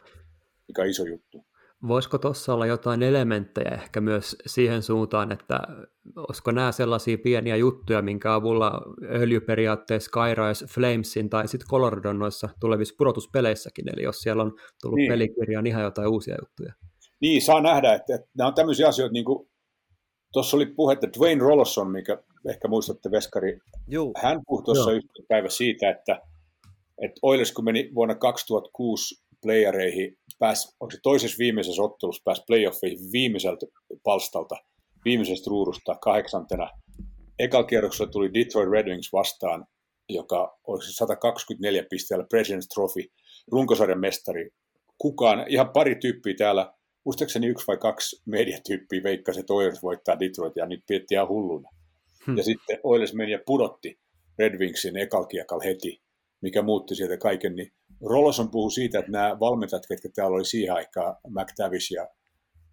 [0.67, 1.45] mikä on iso juttu.
[1.87, 5.59] Voisiko tuossa olla jotain elementtejä ehkä myös siihen suuntaan, että
[6.15, 12.49] olisiko nämä sellaisia pieniä juttuja, minkä avulla öljy periaatteessa kairaisi Flamesin tai sitten Coloradon noissa
[12.59, 15.11] tulevissa pudotuspeleissäkin, eli jos siellä on tullut niin.
[15.11, 16.73] pelikirjaan niin ihan jotain uusia juttuja.
[17.21, 19.49] Niin, saa nähdä, että, että nämä on tämmöisiä asioita, niin kuin
[20.33, 22.17] tuossa oli puhetta Dwayne Rollson, mikä
[22.49, 24.13] ehkä muistatte Veskari, Juu.
[24.23, 26.21] hän puhui tuossa yhtä päivä siitä, että,
[27.01, 33.11] että Oilers kun meni vuonna 2006 playereihin, pääsi, onko se toisessa viimeisessä ottelussa pääsi playoffeihin
[33.11, 33.65] viimeiseltä
[34.03, 34.55] palstalta,
[35.05, 36.69] viimeisestä ruudusta kahdeksantena.
[37.39, 39.65] Ekalla kierroksella tuli Detroit Red Wings vastaan,
[40.09, 43.03] joka olisi 124 pisteellä President's Trophy,
[43.51, 44.49] runkosarjan mestari.
[44.97, 46.73] Kukaan, ihan pari tyyppiä täällä,
[47.05, 51.69] muistaakseni yksi vai kaksi mediatyyppiä veikkasi, että Oilers voittaa Detroit ja niitä pidettiin ihan hulluna.
[52.27, 52.37] Hmm.
[52.37, 53.99] Ja sitten Oilers meni ja pudotti
[54.39, 56.01] Red Wingsin ekal heti,
[56.41, 57.71] mikä muutti sieltä kaiken, niin
[58.05, 62.07] Rolloson puhui siitä, että nämä valmentajat, ketkä täällä oli siihen aikaan, McTavish ja,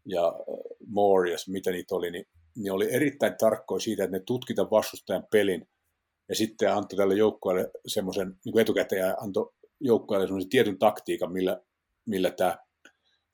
[0.06, 0.34] ja äh,
[0.86, 5.26] Moore ja mitä niitä oli, niin, niin oli erittäin tarkkoja siitä, että ne tutkita vastustajan
[5.30, 5.68] pelin
[6.28, 11.60] ja sitten antoi tälle joukkueelle semmoisen, niin kuin etukäteen antoi joukkueelle semmoisen tietyn taktiikan, millä,
[12.06, 12.58] millä tämä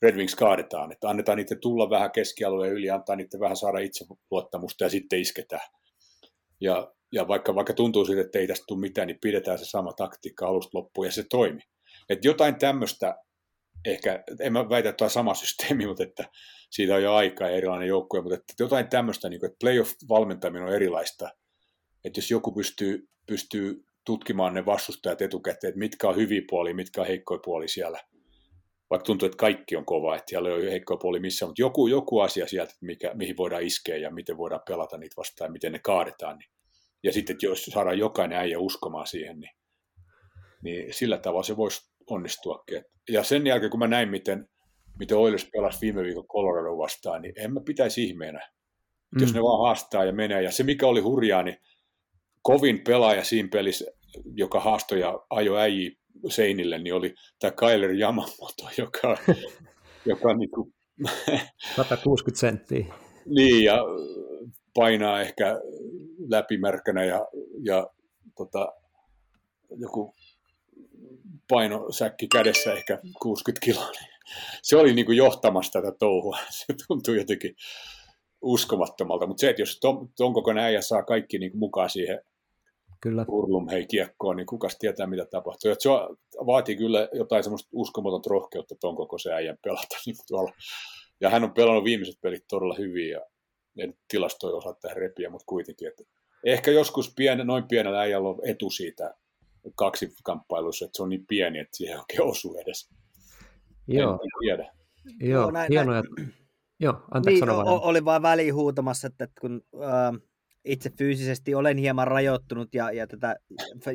[0.02, 4.84] Red Wings kaadetaan, että annetaan niiden tulla vähän keskialueen yli, antaa niiden vähän saada itseluottamusta
[4.84, 5.68] ja sitten isketään.
[6.60, 9.92] Ja, ja vaikka, vaikka tuntuu siltä, että ei tästä tule mitään, niin pidetään se sama
[9.92, 11.60] taktiikka alusta loppuun ja se toimi.
[12.10, 13.16] Että jotain tämmöistä,
[13.84, 16.24] ehkä, en mä väitä, että on sama systeemi, mutta että
[16.70, 20.74] siitä on jo aikaa ja erilainen joukkue, mutta että jotain tämmöistä, niin että playoff-valmentaminen on
[20.74, 21.28] erilaista.
[22.04, 27.00] Että jos joku pystyy, pystyy tutkimaan ne vastustajat etukäteen, että mitkä on hyviä puolia, mitkä
[27.00, 28.00] on heikkoja puolia siellä,
[28.90, 31.86] vaikka tuntuu, että kaikki on kova, että siellä ei ole heikkoja puolia missään, mutta joku,
[31.86, 35.72] joku asia sieltä, mikä, mihin voidaan iskeä ja miten voidaan pelata niitä vastaan ja miten
[35.72, 36.38] ne kaadetaan.
[36.38, 36.50] Niin.
[37.02, 39.52] Ja sitten, että jos saadaan jokainen äijä uskomaan siihen, niin,
[40.62, 42.84] niin sillä tavalla se voisi onnistuakin.
[43.08, 44.48] Ja sen jälkeen, kun mä näin, miten,
[44.98, 48.50] miten Oilers pelasi viime viikon Colorado vastaan, niin en mä pitäisi ihmeenä.
[49.14, 49.20] Mm.
[49.20, 50.42] Jos ne vaan haastaa ja menee.
[50.42, 51.56] Ja se, mikä oli hurjaa, niin
[52.42, 53.84] kovin pelaaja siinä pelissä,
[54.34, 55.90] joka haastoi ja ajoi äijä
[56.28, 59.16] seinille, niin oli tämä Kyler Yamamoto, joka,
[60.06, 60.74] joka niin kuin...
[61.76, 62.94] 160 senttiä.
[63.26, 63.78] niin, ja
[64.74, 65.60] painaa ehkä
[66.28, 67.26] läpimärkänä ja,
[67.64, 67.90] ja
[68.36, 68.72] tota,
[69.76, 70.14] joku
[71.50, 73.90] painosäkki kädessä ehkä 60 kiloa.
[73.90, 74.10] Niin
[74.62, 76.38] se oli niin kuin johtamassa tätä touhua.
[76.50, 77.56] Se tuntui jotenkin
[78.42, 79.26] uskomattomalta.
[79.26, 82.20] Mutta se, että jos ton, ton äijä saa kaikki niin kuin mukaan siihen
[83.00, 83.24] kyllä.
[83.28, 85.70] urlum hei kiekkoon, niin kukas tietää mitä tapahtuu.
[85.70, 85.88] Et se
[86.46, 89.96] vaatii kyllä jotain semmoista uskomatonta rohkeutta ton koko se äijän pelata.
[90.06, 90.52] Niin tuolla.
[91.20, 93.20] Ja hän on pelannut viimeiset pelit todella hyvin ja
[93.78, 95.88] en tilastoja osaa tähän repiä, mutta kuitenkin.
[95.88, 96.02] Että
[96.44, 99.14] ehkä joskus pien, noin pienellä äijällä on etu siitä
[99.74, 102.90] kaksi kamppailussa, että se on niin pieni, että siihen oikein osuu edes.
[103.86, 104.12] Joo.
[104.12, 104.72] En tiedä.
[105.20, 106.02] Joo, Joo näin, hienoja.
[106.18, 106.34] Näin.
[106.80, 110.20] Joo, anteeksi niin, o- oli vain väliin huutamassa, että kun äh,
[110.64, 113.36] itse fyysisesti olen hieman rajoittunut ja, ja tätä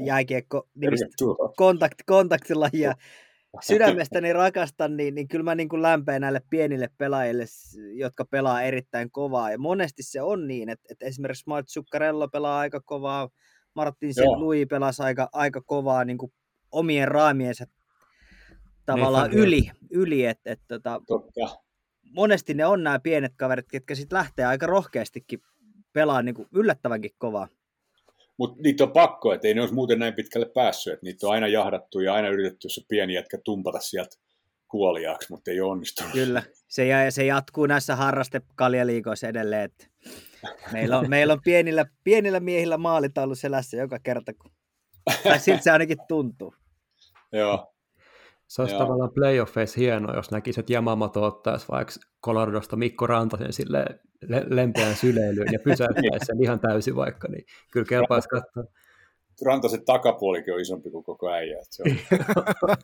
[0.06, 0.68] jääkiekko
[1.58, 2.94] kontakt, kontaktilajia
[3.68, 7.46] sydämestäni rakastan, niin, niin kyllä mä niin kuin lämpeän näille pienille pelaajille,
[7.94, 9.52] jotka pelaa erittäin kovaa.
[9.52, 13.30] Ja monesti se on niin, että, että esimerkiksi Mart Zuccarello pelaa aika kovaa,
[13.76, 16.34] Martin Louis pelasi aika, aika kovaa niin kuin
[16.72, 17.66] omien raamiensa
[18.86, 21.02] tavallaan niin, yli, yli että et, tota,
[22.12, 25.42] monesti ne on nämä pienet kaverit, ketkä sitten lähtee aika rohkeastikin
[25.94, 27.48] pelaa niin kuin yllättävänkin kovaa.
[28.38, 30.94] Mutta niitä on pakko, että ei ne olisi muuten näin pitkälle päässyt.
[30.94, 34.16] Että niitä on aina jahdattu ja aina yritetty se pieni jätkä tumpata sieltä
[34.68, 36.12] kuoliaaksi, mutta ei ole onnistunut.
[36.12, 39.64] Kyllä, se, ja, se jatkuu näissä harrastekaljaliikoissa edelleen.
[39.64, 39.88] Että
[40.72, 44.52] meillä, on, meillä on pienillä, pienillä miehillä maalitaulu selässä joka kerta, kun...
[45.24, 46.56] tai siltä se ainakin tuntuu.
[47.32, 47.76] Joo,
[48.48, 48.84] se olisi Joo.
[48.84, 51.94] tavallaan playoffeissa hienoa, jos näkisi, että Yamamoto ottaisi vaikka
[52.26, 53.86] Coloradosta Mikko Rantasen sille
[54.28, 58.64] le- lempeän syleilyyn ja pysäyttäisi sen ihan täysin vaikka, niin kyllä kelpaisi katsoa.
[59.46, 61.60] Rantasen takapuolikin on isompi kuin koko äijä.
[61.60, 61.98] että Se on,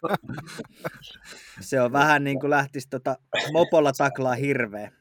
[1.70, 3.16] Se on vähän niin kuin lähtisi tota
[3.53, 4.91] mopolla taklaa hirveä.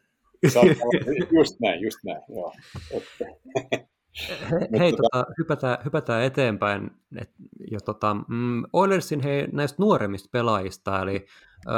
[1.32, 2.22] Just näin, just näin.
[2.28, 2.52] Joo.
[4.78, 6.90] Hei, tota, hypätään, hypätään eteenpäin.
[7.16, 7.30] Et,
[7.70, 11.26] ja tota, mm, Oilersin hei, näistä nuoremmista pelaajista, eli
[11.66, 11.70] ö,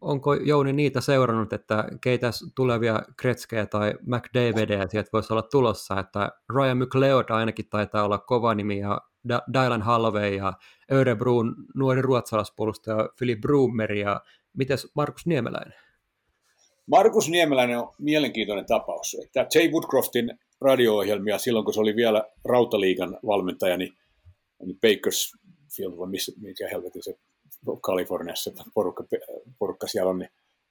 [0.00, 6.32] onko Jouni niitä seurannut, että keitä tulevia Kretskejä tai McDavidia sieltä voisi olla tulossa, että
[6.54, 9.00] Ryan McLeod ainakin taitaa olla kova nimi, ja
[9.52, 10.52] Dylan Holloway ja
[10.92, 14.20] Örebroon nuori ruotsalaispuolustaja Philip Broomer, ja
[14.56, 15.83] mites Markus Niemeläinen?
[16.86, 19.16] Markus Niemeläinen on mielenkiintoinen tapaus.
[19.24, 23.92] Että Jay Woodcroftin radio-ohjelmia silloin, kun se oli vielä Rautaliigan valmentaja, niin,
[24.64, 27.18] niin Bakersfield, vai missä, mikä helvetin se
[27.80, 29.04] Kaliforniassa porukka,
[29.58, 30.30] porukka siellä on, niin.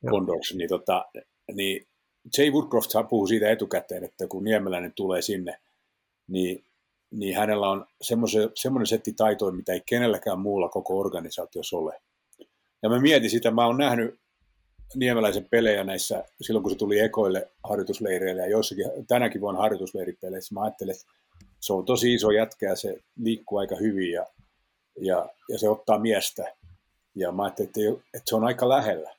[0.09, 1.05] Condors, niin, tota,
[1.53, 1.87] niin
[2.37, 5.59] Jay Woodcroft saa puhua siitä etukäteen, että kun Niemeläinen tulee sinne,
[6.27, 6.65] niin,
[7.11, 7.85] niin hänellä on
[8.55, 12.01] semmoinen setti taitoja, mitä ei kenelläkään muulla koko organisaatiossa ole.
[12.83, 14.22] Ja mä mietin sitä, mä oon nähnyt
[14.95, 20.61] Niemeläisen pelejä näissä, silloin kun se tuli ekoille harjoitusleireille ja joissakin tänäkin vuonna harjoitusleiripeleissä, mä
[20.61, 21.05] ajattelin, että
[21.59, 24.25] se on tosi iso jätkä ja se liikkuu aika hyvin ja,
[25.01, 26.55] ja, ja se ottaa miestä.
[27.15, 29.15] Ja mä ajattelin, että, että se on aika lähellä.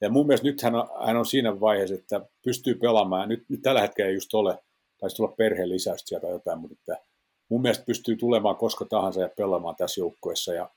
[0.00, 3.28] Ja mun mielestä nyt hän on, hän on siinä vaiheessa, että pystyy pelaamaan.
[3.28, 4.58] Nyt, nyt tällä hetkellä ei just ole,
[5.00, 7.06] taisi tulla perheen lisäystä sieltä jotain, mutta että
[7.48, 10.54] mun mielestä pystyy tulemaan koska tahansa ja pelaamaan tässä joukkueessa.
[10.54, 10.70] Ja,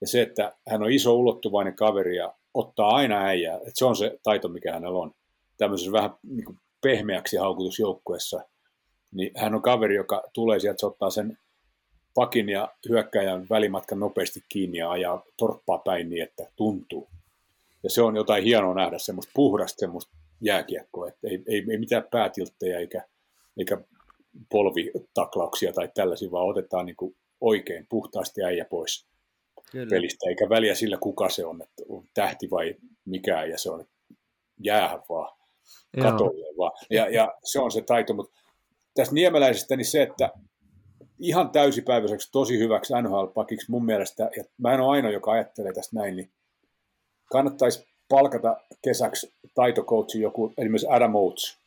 [0.00, 3.96] ja se, että hän on iso ulottuvainen kaveri ja ottaa aina äijää, että se on
[3.96, 5.12] se taito, mikä hänellä on.
[5.56, 8.40] Tämmöisessä vähän niin kuin pehmeäksi haukutusjoukkueessa,
[9.12, 11.38] niin hän on kaveri, joka tulee sieltä, se ottaa sen
[12.14, 17.08] pakin ja hyökkäjän välimatkan nopeasti kiinni ja ajaa torppaa päin niin, että tuntuu.
[17.82, 22.04] Ja se on jotain hienoa nähdä, semmoista puhdasta semmoista jääkiekkoa, että ei, ei, ei mitään
[22.10, 23.04] päätilttejä eikä,
[23.58, 23.78] eikä
[24.50, 29.06] polvitaklauksia tai tällaisia, vaan otetaan niin kuin oikein puhtaasti äijä pois
[29.72, 29.90] Kyllä.
[29.90, 33.86] pelistä, eikä väliä sillä, kuka se on, että on tähti vai mikään, ja se on
[34.64, 35.36] jäähän vaan,
[36.02, 36.72] katolle vaan.
[36.90, 38.40] Ja, ja se on se taito, mutta
[38.94, 40.30] tästä niemeläisestä niin se, että
[41.20, 45.96] ihan täysipäiväiseksi, tosi hyväksi NHL-pakiksi mun mielestä, ja mä en ole ainoa, joka ajattelee tästä
[45.96, 46.30] näin, niin
[47.32, 51.58] kannattaisi palkata kesäksi taitokoutsi joku, esimerkiksi Adam Oates.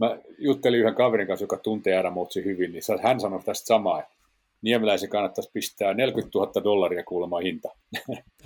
[0.00, 4.02] Mä juttelin yhden kaverin kanssa, joka tuntee Adam Oatesin hyvin, niin hän sanoi tästä samaa,
[4.02, 4.17] että
[4.62, 7.68] Niemeläisen kannattaisi pistää 40 000 dollaria kuulemma hinta.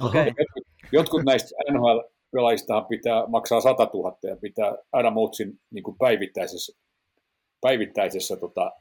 [0.01, 0.27] Okei.
[0.27, 6.79] Jotkut, jotkut näistä NHL-pelaajistahan pitää maksaa 100 000 ja pitää Adam Oatesin niin kuin päivittäisessä,
[7.61, 8.73] päivittäisessä tota,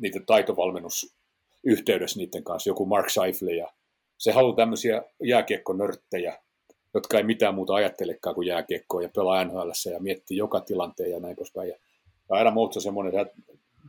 [0.00, 3.72] niiden taitovalmennusyhteydessä niiden kanssa, joku Mark Seifle ja
[4.18, 6.38] se haluaa tämmöisiä jääkiekkonörttejä,
[6.94, 11.20] jotka ei mitään muuta ajattelekaan kuin jääkiekkoa ja pelaa NHL ja miettii joka tilanteen ja
[11.20, 11.68] näin poispäin.
[11.68, 11.76] Ja
[12.56, 13.34] Oates on semmoinen, että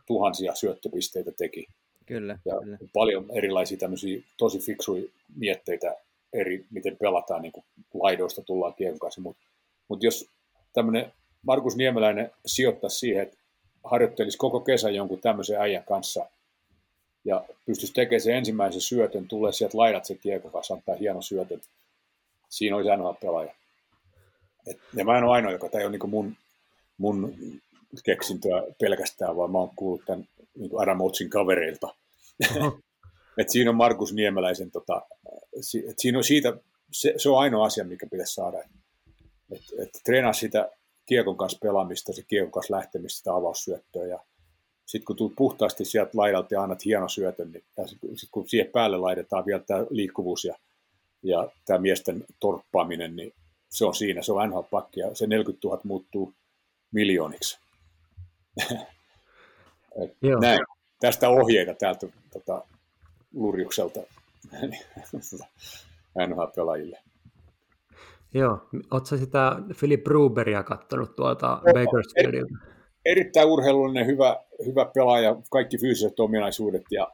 [0.07, 1.68] tuhansia syöttöpisteitä teki
[2.06, 2.78] Kyllä, ja kyllä.
[2.93, 5.04] paljon erilaisia tämmöisiä tosi fiksuja
[5.36, 5.95] mietteitä
[6.34, 9.22] eri, miten pelataan, niin kuin laidoista tullaan kiekon kanssa.
[9.22, 9.43] Mutta
[9.88, 10.30] mut jos
[10.74, 11.14] tämmöinen
[11.45, 13.38] Markus Niemeläinen sijoittaisi siihen, että
[13.84, 16.26] harjoittelisi koko kesän jonkun tämmöisen äijän kanssa
[17.26, 21.62] ja pystyisi tekemään sen ensimmäisen syötön, tulee sieltä laidat se kiekon kanssa, antaa hieno syötön.
[22.49, 23.54] Siinä olisi NHL-pelaaja.
[24.68, 26.36] Et, ja mä en ole ainoa, joka tämä ei ole niin mun,
[26.97, 27.34] mun
[28.03, 30.27] keksintöä pelkästään, vaan mä oon kuullut tämän
[30.57, 31.95] niin Adam Oatesin kavereilta.
[33.37, 35.01] Et siinä on Markus Niemeläisen, tota,
[35.89, 36.53] et siinä on siitä,
[36.91, 38.59] se, se, on ainoa asia, mikä pitäisi saada.
[39.51, 40.69] Et, et treenaa sitä
[41.05, 44.05] kiekon kanssa pelaamista, se kiekon kanssa lähtemistä, sitä avaussyöttöä.
[44.05, 44.19] Ja
[44.85, 48.71] sitten kun tulet puhtaasti sieltä laidalta ja annat hieno syötön, niin sitten sit kun siihen
[48.71, 50.55] päälle laitetaan vielä tämä liikkuvuus ja,
[51.23, 53.33] ja tämä miesten torppaaminen, niin
[53.69, 56.33] se on siinä, se on NHL-pakki ja se 40 000 muuttuu
[56.91, 57.59] miljooniksi.
[60.22, 60.39] Joo.
[60.39, 60.60] näin.
[60.99, 62.64] Tästä ohjeita täältä tota,
[63.34, 63.99] Lurjukselta
[66.28, 66.99] NHL-pelaajille.
[68.34, 72.56] Joo, ootko sitä Philip Bruberia kattonut tuolta Bakersfieldilta?
[73.06, 77.08] Erittäin urheilullinen, hyvä, hyvä pelaaja, kaikki fyysiset ominaisuudet, ja,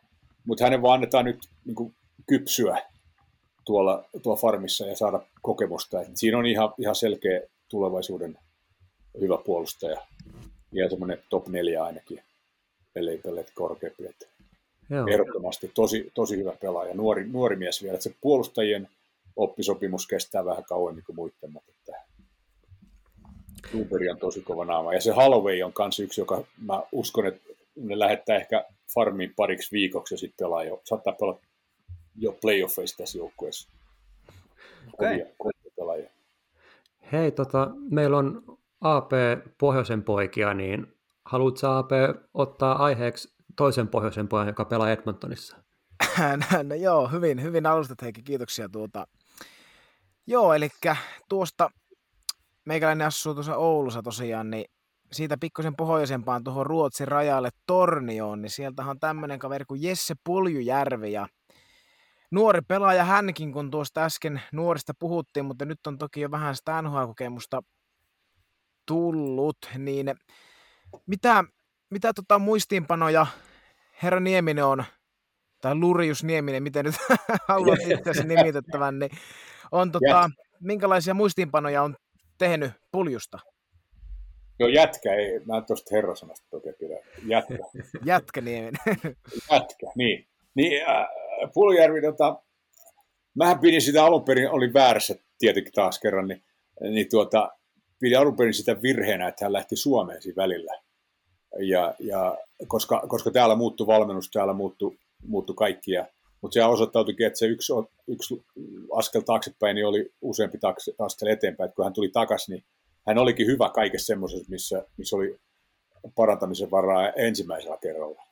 [0.45, 1.95] mutta hänen vaan annetaan nyt niin kuin,
[2.27, 2.77] kypsyä
[3.65, 6.01] tuolla, tuolla farmissa ja saada kokemusta.
[6.01, 8.37] Et siinä on ihan, ihan selkeä tulevaisuuden
[9.21, 10.01] hyvä puolustaja.
[10.71, 12.23] Ja semmoinen top neljä ainakin,
[12.95, 14.03] ellei pellet korkeampi.
[14.89, 15.07] Joo.
[15.07, 17.93] Ehdottomasti tosi, tosi hyvä pelaaja, nuori, nuori mies vielä.
[17.93, 18.89] Että se puolustajien
[19.35, 22.03] oppisopimus kestää vähän kauemmin kuin muiden, mutta että
[23.73, 24.93] Uberi on tosi kova naama.
[24.93, 27.41] Ja se Holloway on myös yksi, joka mä uskon, että
[27.75, 31.39] ne lähettää ehkä farmiin pariksi viikoksi ja sitten pelaa jo, saattaa pelata
[32.15, 33.69] jo playoffeissa tässä joukkueessa.
[34.93, 35.25] Okay.
[37.11, 39.11] Hei, tota, meillä on AP
[39.57, 40.87] Pohjoisen poikia, niin
[41.25, 41.91] haluatko AP
[42.33, 45.57] ottaa aiheeksi toisen pohjoisen pojan, joka pelaa Edmontonissa?
[46.63, 49.07] no, joo, hyvin, hyvin alustat Heikki, kiitoksia tuota.
[50.27, 50.69] Joo, eli
[51.29, 51.69] tuosta
[52.65, 54.65] meikäläinen asuu tuossa Oulussa tosiaan, niin
[55.11, 61.11] siitä pikkusen pohjoisempaan tuohon Ruotsin rajalle Tornioon, niin sieltä on tämmöinen kaveri kuin Jesse Puljujärvi
[61.11, 61.27] ja
[62.31, 66.81] nuori pelaaja hänkin, kun tuosta äsken nuorista puhuttiin, mutta nyt on toki jo vähän sitä
[66.81, 67.61] NHL-kokemusta
[68.87, 70.15] tullut, niin
[71.05, 71.43] mitä,
[71.89, 73.27] mitä tota muistiinpanoja
[74.03, 74.83] herra Nieminen on,
[75.61, 76.95] tai Lurius Nieminen, miten nyt
[77.47, 79.11] haluat itse nimitettävän, niin
[79.71, 80.29] on tota,
[80.59, 81.95] minkälaisia muistiinpanoja on
[82.37, 83.39] tehnyt puljusta?
[84.59, 85.39] Joo, jätkä ei.
[85.45, 86.99] Mä en tuosta herrasanasta toki pidä.
[87.25, 87.57] Jätkä.
[88.05, 88.81] jätkä Nieminen.
[89.51, 90.27] jätkä, niin.
[90.55, 91.07] Niin, äh,
[91.53, 92.41] Puljärvi, tota,
[93.35, 96.43] mähän pidin sitä alun perin, oli väärässä tietenkin taas kerran, niin,
[96.81, 97.56] niin tuota,
[97.99, 100.73] pidin alun perin sitä virheenä, että hän lähti Suomeen siinä välillä.
[101.59, 102.37] Ja, ja
[102.67, 106.05] koska, koska täällä muuttui valmennus, täällä muuttui, muuttui kaikki, ja,
[106.41, 107.73] mutta se osoittautuikin, että se yksi,
[108.07, 108.45] yksi
[108.97, 110.57] askel taaksepäin niin oli useampi
[110.99, 112.63] askel eteenpäin, että kun hän tuli takaisin, niin
[113.07, 115.39] hän olikin hyvä kaikessa semmoisessa, missä, missä oli
[116.15, 118.23] parantamisen varaa ensimmäisellä kerralla.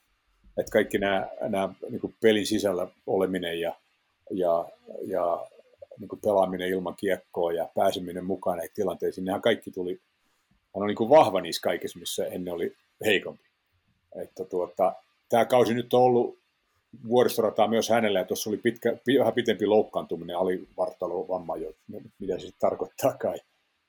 [0.57, 3.75] Että kaikki nämä, nämä niin pelin sisällä oleminen ja,
[4.31, 4.65] ja,
[5.07, 5.47] ja
[5.99, 10.01] niin kuin pelaaminen ilman kiekkoa ja pääseminen mukaan näihin tilanteisiin, nehän kaikki tuli,
[10.49, 12.75] hän on niin kuin vahva niissä kaikissa, missä ennen oli
[13.05, 13.43] heikompi.
[14.15, 14.95] Että tuota,
[15.29, 16.39] tämä kausi nyt on ollut
[17.07, 21.73] vuoristorataa myös hänelle, ja tuossa oli pitkä, vähän pitempi loukkaantuminen, alivartalovamma jo,
[22.19, 23.39] mitä se tarkoittaa kai.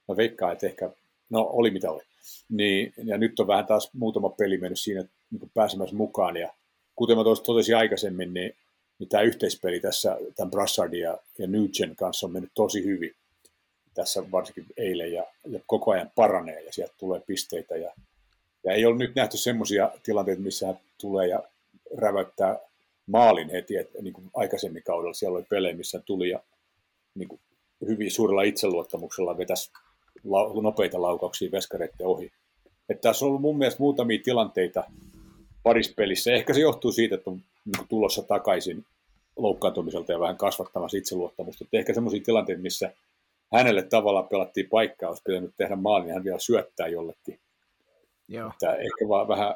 [0.09, 0.90] Mä veikkaan, että ehkä,
[1.30, 2.02] no oli mitä oli.
[2.48, 6.52] Niin, ja nyt on vähän taas muutama peli mennyt siinä niin pääsemässä mukaan, ja
[6.96, 8.54] kuten mä totesin aikaisemmin, niin,
[8.99, 13.14] niin tämä yhteispeli tässä tämän Brassardin ja, ja Nugent kanssa on mennyt tosi hyvin
[13.94, 17.92] tässä varsinkin eilen, ja, ja koko ajan paranee, ja sieltä tulee pisteitä, ja,
[18.64, 21.42] ja ei ole nyt nähty semmoisia tilanteita, missä hän tulee ja
[21.97, 22.59] räväyttää
[23.07, 26.40] maalin heti, että niin kuin aikaisemmin kaudella siellä oli pelejä, missä tuli ja
[27.14, 27.40] niin kuin
[27.88, 29.70] hyvin suurella itseluottamuksella vetäisi
[30.24, 32.32] la, nopeita laukauksia veskareiden ohi.
[32.88, 34.84] Että tässä on ollut mun mielestä muutamia tilanteita
[35.62, 36.32] parissa pelissä.
[36.32, 37.40] Ehkä se johtuu siitä, että on
[37.89, 38.85] tulossa takaisin
[39.37, 41.64] loukkaantumiselta ja vähän kasvattamassa itseluottamusta.
[41.64, 42.93] Että ehkä semmoisia tilanteita, missä
[43.53, 47.39] hänelle tavallaan pelattiin paikkaa, olisi pitänyt tehdä maali, niin hän vielä syöttää jollekin.
[48.29, 48.51] Joo.
[48.51, 49.55] Että ehkä vaan vähän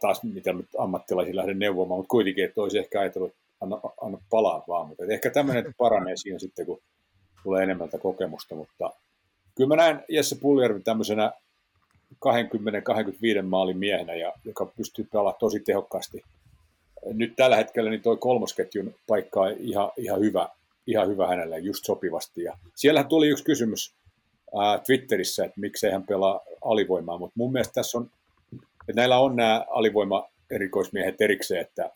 [0.00, 4.18] taas mitä nyt ammattilaisiin lähden neuvomaan, mutta kuitenkin, että olisi ehkä ajatellut, että anna, anna
[4.30, 6.80] palaa vaan, mutta ehkä tämmöinen paranee siinä sitten, kun
[7.42, 8.92] tulee enemmän kokemusta, mutta
[9.54, 11.32] kyllä mä näen Jesse Puljärvi tämmöisenä
[12.14, 16.22] 20-25 maalin miehenä, ja, joka pystyy pelaamaan tosi tehokkaasti.
[17.12, 20.48] Nyt tällä hetkellä niin toi kolmosketjun paikka on ihan, ihan, hyvä,
[20.86, 22.42] ihan hyvä hänelle, just sopivasti.
[22.42, 23.94] Ja siellähän tuli yksi kysymys
[24.60, 28.10] ää, Twitterissä, että miksei hän pelaa alivoimaa, mutta mun mielestä tässä on
[28.88, 31.90] että näillä on nämä alivoima-erikoismiehet erikseen, että,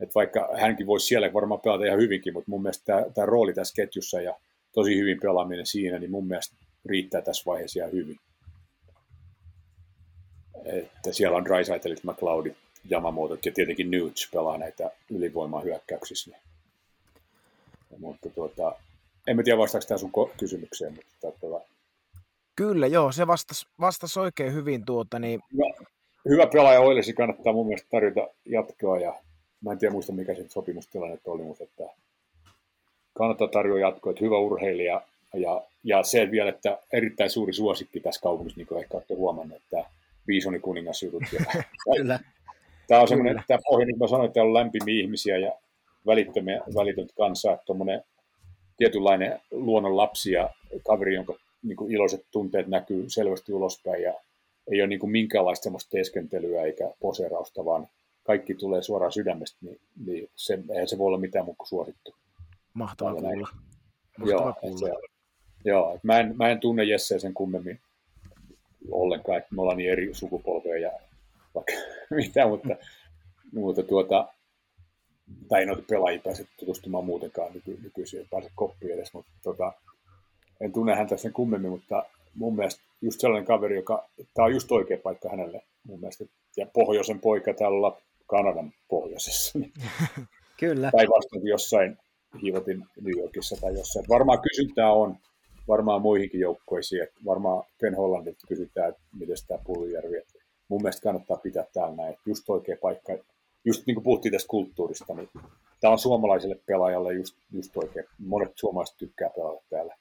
[0.00, 3.54] että vaikka hänkin voisi siellä varmaan pelata ihan hyvinkin, mutta mun mielestä tämä, tämä rooli
[3.54, 4.36] tässä ketjussa ja
[4.72, 6.56] tosi hyvin pelaaminen siinä, niin mun mielestä
[6.86, 8.16] riittää tässä vaiheessa ihan hyvin.
[10.64, 12.56] Että siellä on Drysaitleit, McLeodit,
[12.90, 16.30] Yamamotot ja tietenkin Newts pelaa näitä ylivoimaa hyökkäyksissä.
[16.30, 16.40] Niin.
[17.98, 18.76] Mutta tuota,
[19.26, 21.66] en mä tiedä vastaako tämä sun kysymykseen, mutta tuota...
[22.56, 25.40] Kyllä, joo, se vastasi, vastasi oikein hyvin tuota, niin...
[25.52, 25.74] No,
[26.28, 29.14] hyvä pelaaja Oilesi kannattaa mun mielestä tarjota jatkoa ja
[29.60, 31.84] mä en tiedä muista mikä se sopimustilanne oli, mutta että
[33.14, 35.02] kannattaa tarjota jatkoa, että hyvä urheilija
[35.34, 39.62] ja, ja se vielä, että erittäin suuri suosikki tässä kaupungissa, niin kuin ehkä olette huomannut,
[39.62, 39.90] että
[40.26, 41.22] Biisoni kuningas jutut.
[41.96, 42.20] Kyllä.
[42.88, 45.52] Tämä on semmoinen, tämä pohja, niin kuin mä sanoin, että on lämpimiä ihmisiä ja
[46.06, 48.04] välittömiä, välitöntä kanssa, että tuommoinen
[48.76, 50.50] tietynlainen luonnon lapsi ja
[50.86, 54.14] kaveri, jonka niin kuin iloiset tunteet näkyy selvästi ulospäin ja
[54.70, 57.88] ei ole niin kuin minkäänlaista semmoista teeskentelyä eikä poseerausta, vaan
[58.24, 62.14] kaikki tulee suoraan sydämestä, niin, niin se, eihän se voi olla mitään muuta kuin suosittu.
[62.74, 63.48] Mahtavaa kuulla.
[64.18, 64.78] Mahtavaa joo, kuulla.
[64.78, 65.08] Se,
[65.64, 67.80] joo mä, en, mä en tunne Jesseä sen kummemmin
[68.90, 70.92] ollenkaan, että me ollaan niin eri sukupolveja ja
[71.54, 71.72] vaikka
[72.10, 72.76] mitä, mutta,
[73.52, 74.28] mutta tuota,
[75.48, 79.72] tai ei noita pelaajia pääse tutustumaan muutenkaan nyky, nykyisin, ei pääse koppiin edes, mutta tota,
[80.60, 82.02] en tunne häntä sen kummemmin, mutta
[82.34, 86.24] mun mielestä just sellainen kaveri, joka, tämä on just oikea paikka hänelle mun mielestä.
[86.56, 87.92] Ja pohjoisen poika täällä
[88.26, 89.58] Kanadan pohjoisessa.
[89.58, 89.72] Niin
[90.60, 90.90] Kyllä.
[90.90, 91.98] Tai vasta jossain
[92.42, 94.06] hiivotin New Yorkissa tai jossain.
[94.08, 95.16] Varmaan kysyntää on,
[95.68, 97.02] varmaan muihinkin joukkoisiin.
[97.02, 100.22] Että varmaan Ken Hollandilta kysytään, että miten tämä Pullijärvi.
[100.74, 102.16] Mun mielestä kannattaa pitää täällä näin.
[102.26, 103.12] Just oikea paikka.
[103.64, 105.28] Just niin kuin puhuttiin tästä kulttuurista, niin
[105.80, 108.06] tämä on suomalaiselle pelaajalle just, just oikein.
[108.18, 109.96] Monet suomalaiset tykkää pelata täällä.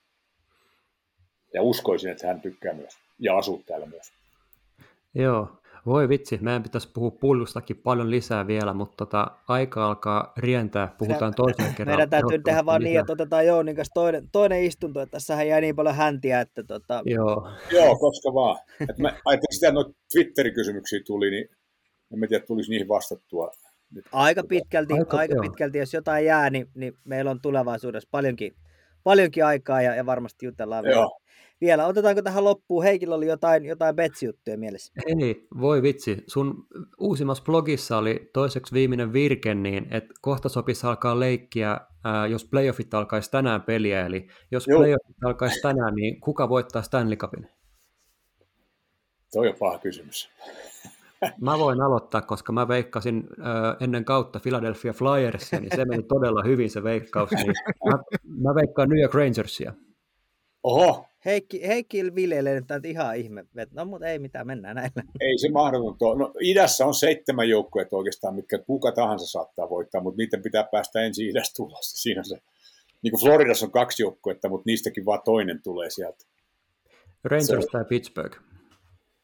[1.53, 2.93] Ja uskoisin, että hän tykkää myös.
[3.19, 4.13] Ja asuu täällä myös.
[5.15, 5.47] Joo,
[5.85, 11.33] voi vitsi, meidän pitäisi puhua pullustakin paljon lisää vielä, mutta tota, aika alkaa rientää, puhutaan
[11.35, 11.95] toisen kerran.
[11.95, 15.61] Meidän täytyy tehdä vaan niin, että otetaan Jounin kanssa toinen, toinen istunto, että tässähän jää
[15.61, 17.01] niin paljon häntiä, että tota...
[17.05, 17.49] Joo.
[17.71, 18.59] Joo, koska vaan.
[18.89, 21.49] Et mä ajattelin sitä, että noita Twitter-kysymyksiä tuli, niin
[22.13, 23.51] en tiedä, tulisi niihin vastattua.
[23.91, 28.55] Nyt, aika pitkälti, aika, aika pitkälti, jos jotain jää, niin, niin meillä on tulevaisuudessa paljonkin,
[29.03, 31.07] paljonkin aikaa ja, ja varmasti jutellaan vielä,
[31.61, 31.87] vielä.
[31.87, 32.83] Otetaanko tähän loppuun?
[32.83, 34.93] Heikillä oli jotain, jotain betsijuttuja mielessä.
[35.05, 36.23] Ei, voi vitsi.
[36.27, 36.67] Sun
[36.99, 42.93] uusimmassa blogissa oli toiseksi viimeinen virke, niin että kohta sopisi alkaa leikkiä, ää, jos playoffit
[42.93, 44.05] alkaisi tänään peliä.
[44.05, 44.79] Eli jos Joo.
[44.79, 47.47] playoffit alkaisi tänään, niin kuka voittaa Stanley Cupin?
[49.33, 50.29] Toi on paha kysymys.
[51.41, 56.43] Mä voin aloittaa, koska mä veikkasin äh, ennen kautta Philadelphia Flyersia, niin se meni todella
[56.43, 57.31] hyvin se veikkaus.
[57.31, 57.53] Niin
[57.85, 57.97] mä,
[58.49, 59.73] mä veikkaan New York Rangersia.
[60.63, 63.45] Oho, Heikki, Heikki viljelee nyt ihan ihme.
[63.71, 65.03] No mutta ei mitään, mennään näillä.
[65.19, 70.17] Ei se mahdotonta No, idässä on seitsemän joukkuetta oikeastaan, mitkä kuka tahansa saattaa voittaa, mutta
[70.17, 71.97] niiden pitää päästä ensin idästä tulosta.
[71.97, 72.37] Siinä se,
[73.01, 76.25] niin kuin Floridassa on kaksi joukkuetta, mutta niistäkin vaan toinen tulee sieltä.
[77.23, 78.37] Rangers tai Pittsburgh.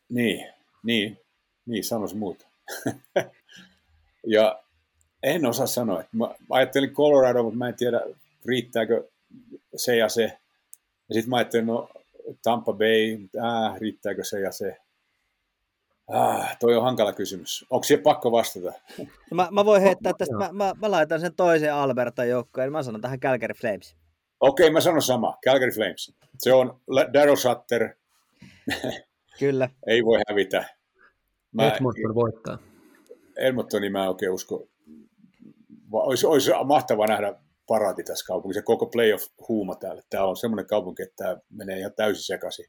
[0.10, 0.48] Niin,
[0.84, 1.18] niin,
[1.66, 2.48] niin sanoisi muuta.
[4.36, 4.64] ja
[5.24, 6.04] en osaa sanoa.
[6.12, 8.02] Mä ajattelin Colorado, mutta mä en tiedä,
[8.46, 9.08] riittääkö
[9.76, 10.38] se ja se
[11.10, 11.90] ja sitten mä ajattelin, no
[12.44, 14.78] Tampa Bay, äh, riittääkö se ja se.
[16.08, 17.66] Ah, toi on hankala kysymys.
[17.70, 18.74] Onko se pakko vastata?
[18.98, 19.06] No
[19.36, 23.02] mä, mä voin heittää tästä, mä, mä, mä, laitan sen toisen Alberta joukkoon, mä sanon
[23.02, 23.96] tähän Calgary Flames.
[24.40, 26.14] Okei, okay, mä sanon sama, Calgary Flames.
[26.38, 26.82] Se on
[27.14, 27.90] Daryl Sutter.
[29.40, 29.70] Kyllä.
[29.88, 30.66] Ei voi hävitä.
[31.52, 32.58] Mä, Edmonton voittaa.
[33.38, 34.68] Edmontonin mä en oikein usko.
[35.92, 37.34] Olisi, olisi mahtavaa nähdä
[37.70, 38.62] parati tässä kaupungissa.
[38.62, 40.02] Koko playoff-huuma täällä.
[40.10, 42.66] Tämä on semmoinen kaupunki, että tämä menee ihan täysin sekaisin.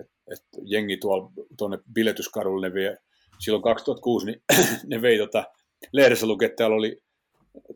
[0.00, 2.98] Et, et jengi tuolla tuonne biletyskadulle, ne vie,
[3.38, 4.42] silloin 2006 niin
[4.90, 5.44] ne vei tota,
[5.92, 7.02] lehdessä lukee, että täällä oli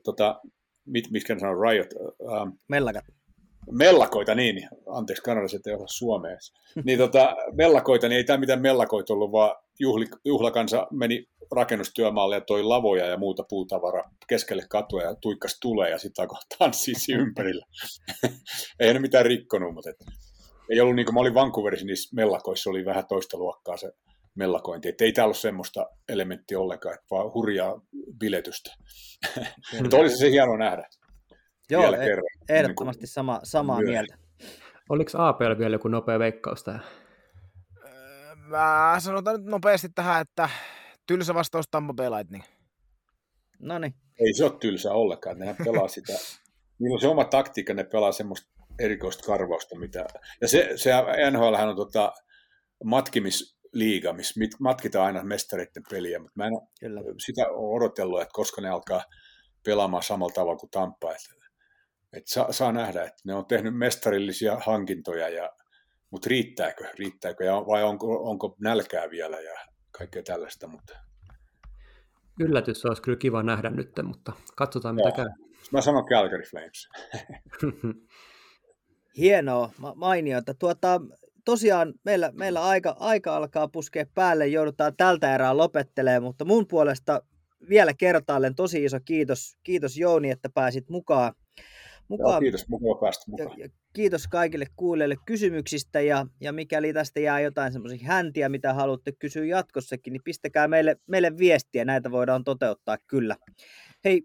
[0.04, 0.40] tota,
[0.86, 1.88] mit, mitkä ne sanoo, riot.
[2.32, 3.04] Ähm, Mellakat.
[3.70, 4.68] Mellakoita, niin, niin.
[4.86, 6.36] anteeksi kanadalaiset ei osaa suomea.
[6.84, 12.40] niin tota, mellakoita, niin ei tämä mitään mellakoita ollut, vaan juhli, juhlakansa meni rakennustyömaalle ja
[12.40, 17.66] toi lavoja ja muuta puutavaraa keskelle katua ja tuikkas tulee ja sitten alkoi tanssia ympärillä.
[18.80, 19.96] ei ne mitään rikkonut, mutta et,
[20.70, 23.92] ei ollut niin kuin mä olin Vancouverissa niissä mellakoissa, oli vähän toista luokkaa se
[24.34, 24.88] mellakointi.
[24.88, 27.80] Et ei täällä ole semmoista elementtiä ollenkaan, että vaan hurjaa
[28.18, 28.70] biletystä.
[29.82, 30.88] mutta olisi se hieno nähdä.
[31.70, 33.90] Joo, vielä e- kerran, ehdottomasti niin sama, samaa myös.
[33.90, 34.14] mieltä.
[34.88, 36.82] Oliko APL vielä joku nopea veikkaus tähän?
[38.50, 40.48] Mä sanotaan nyt nopeasti tähän, että
[41.06, 42.44] tylsä vastaus Tampa Bay Lightning.
[43.58, 43.94] No niin.
[44.18, 46.12] Ei se ole tylsä ollenkaan, nehän pelaa sitä.
[46.78, 50.06] Niillä on se oma taktiikka, ne pelaa semmoista erikoista karvausta, mitä...
[50.40, 50.90] Ja se, se
[51.30, 52.12] NHL on tota,
[52.84, 57.00] matkimisliiga, missä matkitaan aina mestareiden peliä, mutta mä en Kyllä.
[57.26, 59.02] sitä ole odotellut, että koska ne alkaa
[59.64, 61.12] pelaamaan samalla tavalla kuin Tampa.
[61.12, 61.46] Että,
[62.12, 65.50] että saa, saa nähdä, että ne on tehnyt mestarillisia hankintoja, ja,
[66.10, 69.54] mutta riittääkö, riittääkö ja vai onko, onko nälkää vielä ja
[69.90, 70.68] kaikkea tällaista.
[70.68, 70.98] Mutta...
[72.40, 75.26] Yllätys olisi kyllä kiva nähdä nyt, mutta katsotaan mitä käy.
[75.72, 76.88] Mä sanon Calgary Flames.
[79.18, 80.54] Hienoa, mainiota.
[80.54, 81.00] Tuota,
[81.44, 87.22] tosiaan meillä, meillä aika, aika alkaa puskea päälle, joudutaan tältä erää lopettelemaan, mutta mun puolesta
[87.68, 91.34] vielä kertaalleen tosi iso kiitos, kiitos Jouni, että pääsit mukaan
[92.10, 92.32] mukaan.
[92.32, 93.58] Joo, kiitos, mukava päästä mukaan.
[93.58, 98.74] Ja, ja kiitos kaikille kuulijoille kysymyksistä ja, ja mikäli tästä jää jotain semmoisia häntiä, mitä
[98.74, 103.36] haluatte kysyä jatkossakin, niin pistäkää meille, meille viestiä, näitä voidaan toteuttaa kyllä.
[104.04, 104.22] Hei,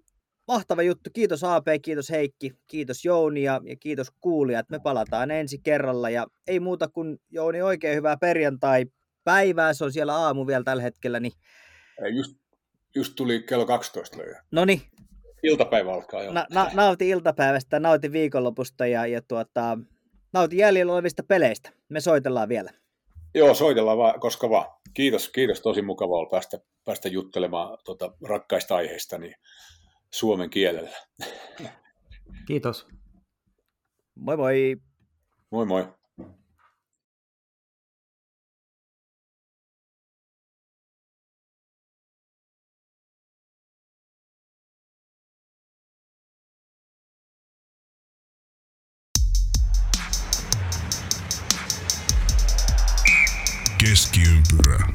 [0.48, 1.10] mahtava juttu.
[1.14, 4.70] Kiitos AP, kiitos Heikki, kiitos Jouni ja, ja kiitos kuulijat.
[4.70, 8.86] Me palataan ensi kerralla ja ei muuta kuin Jouni oikein hyvää perjantai
[9.24, 9.74] päivää.
[9.74, 11.20] Se on siellä aamu vielä tällä hetkellä.
[11.20, 11.34] Niin...
[12.16, 12.36] Just,
[12.96, 14.42] just tuli kello 12 löyä.
[14.52, 14.82] No niin,
[15.46, 16.34] Iltapäivä alkaa jo.
[16.34, 19.78] Na, na, nauti iltapäivästä, nauti viikonlopusta ja, ja tuota,
[20.34, 21.70] nauti jäljellä olevista peleistä.
[21.90, 22.72] Me soitellaan vielä.
[23.36, 24.66] Joo, soitellaan vaan, koska vaan.
[24.94, 29.36] Kiitos, kiitos tosi mukavaa olla päästä, päästä juttelemaan tuota, rakkaista aiheista niin
[30.14, 30.98] suomen kielellä.
[32.48, 32.88] Kiitos.
[34.16, 34.76] Moi moi.
[35.52, 35.88] Moi moi.
[53.96, 54.88] Keskiympyrä.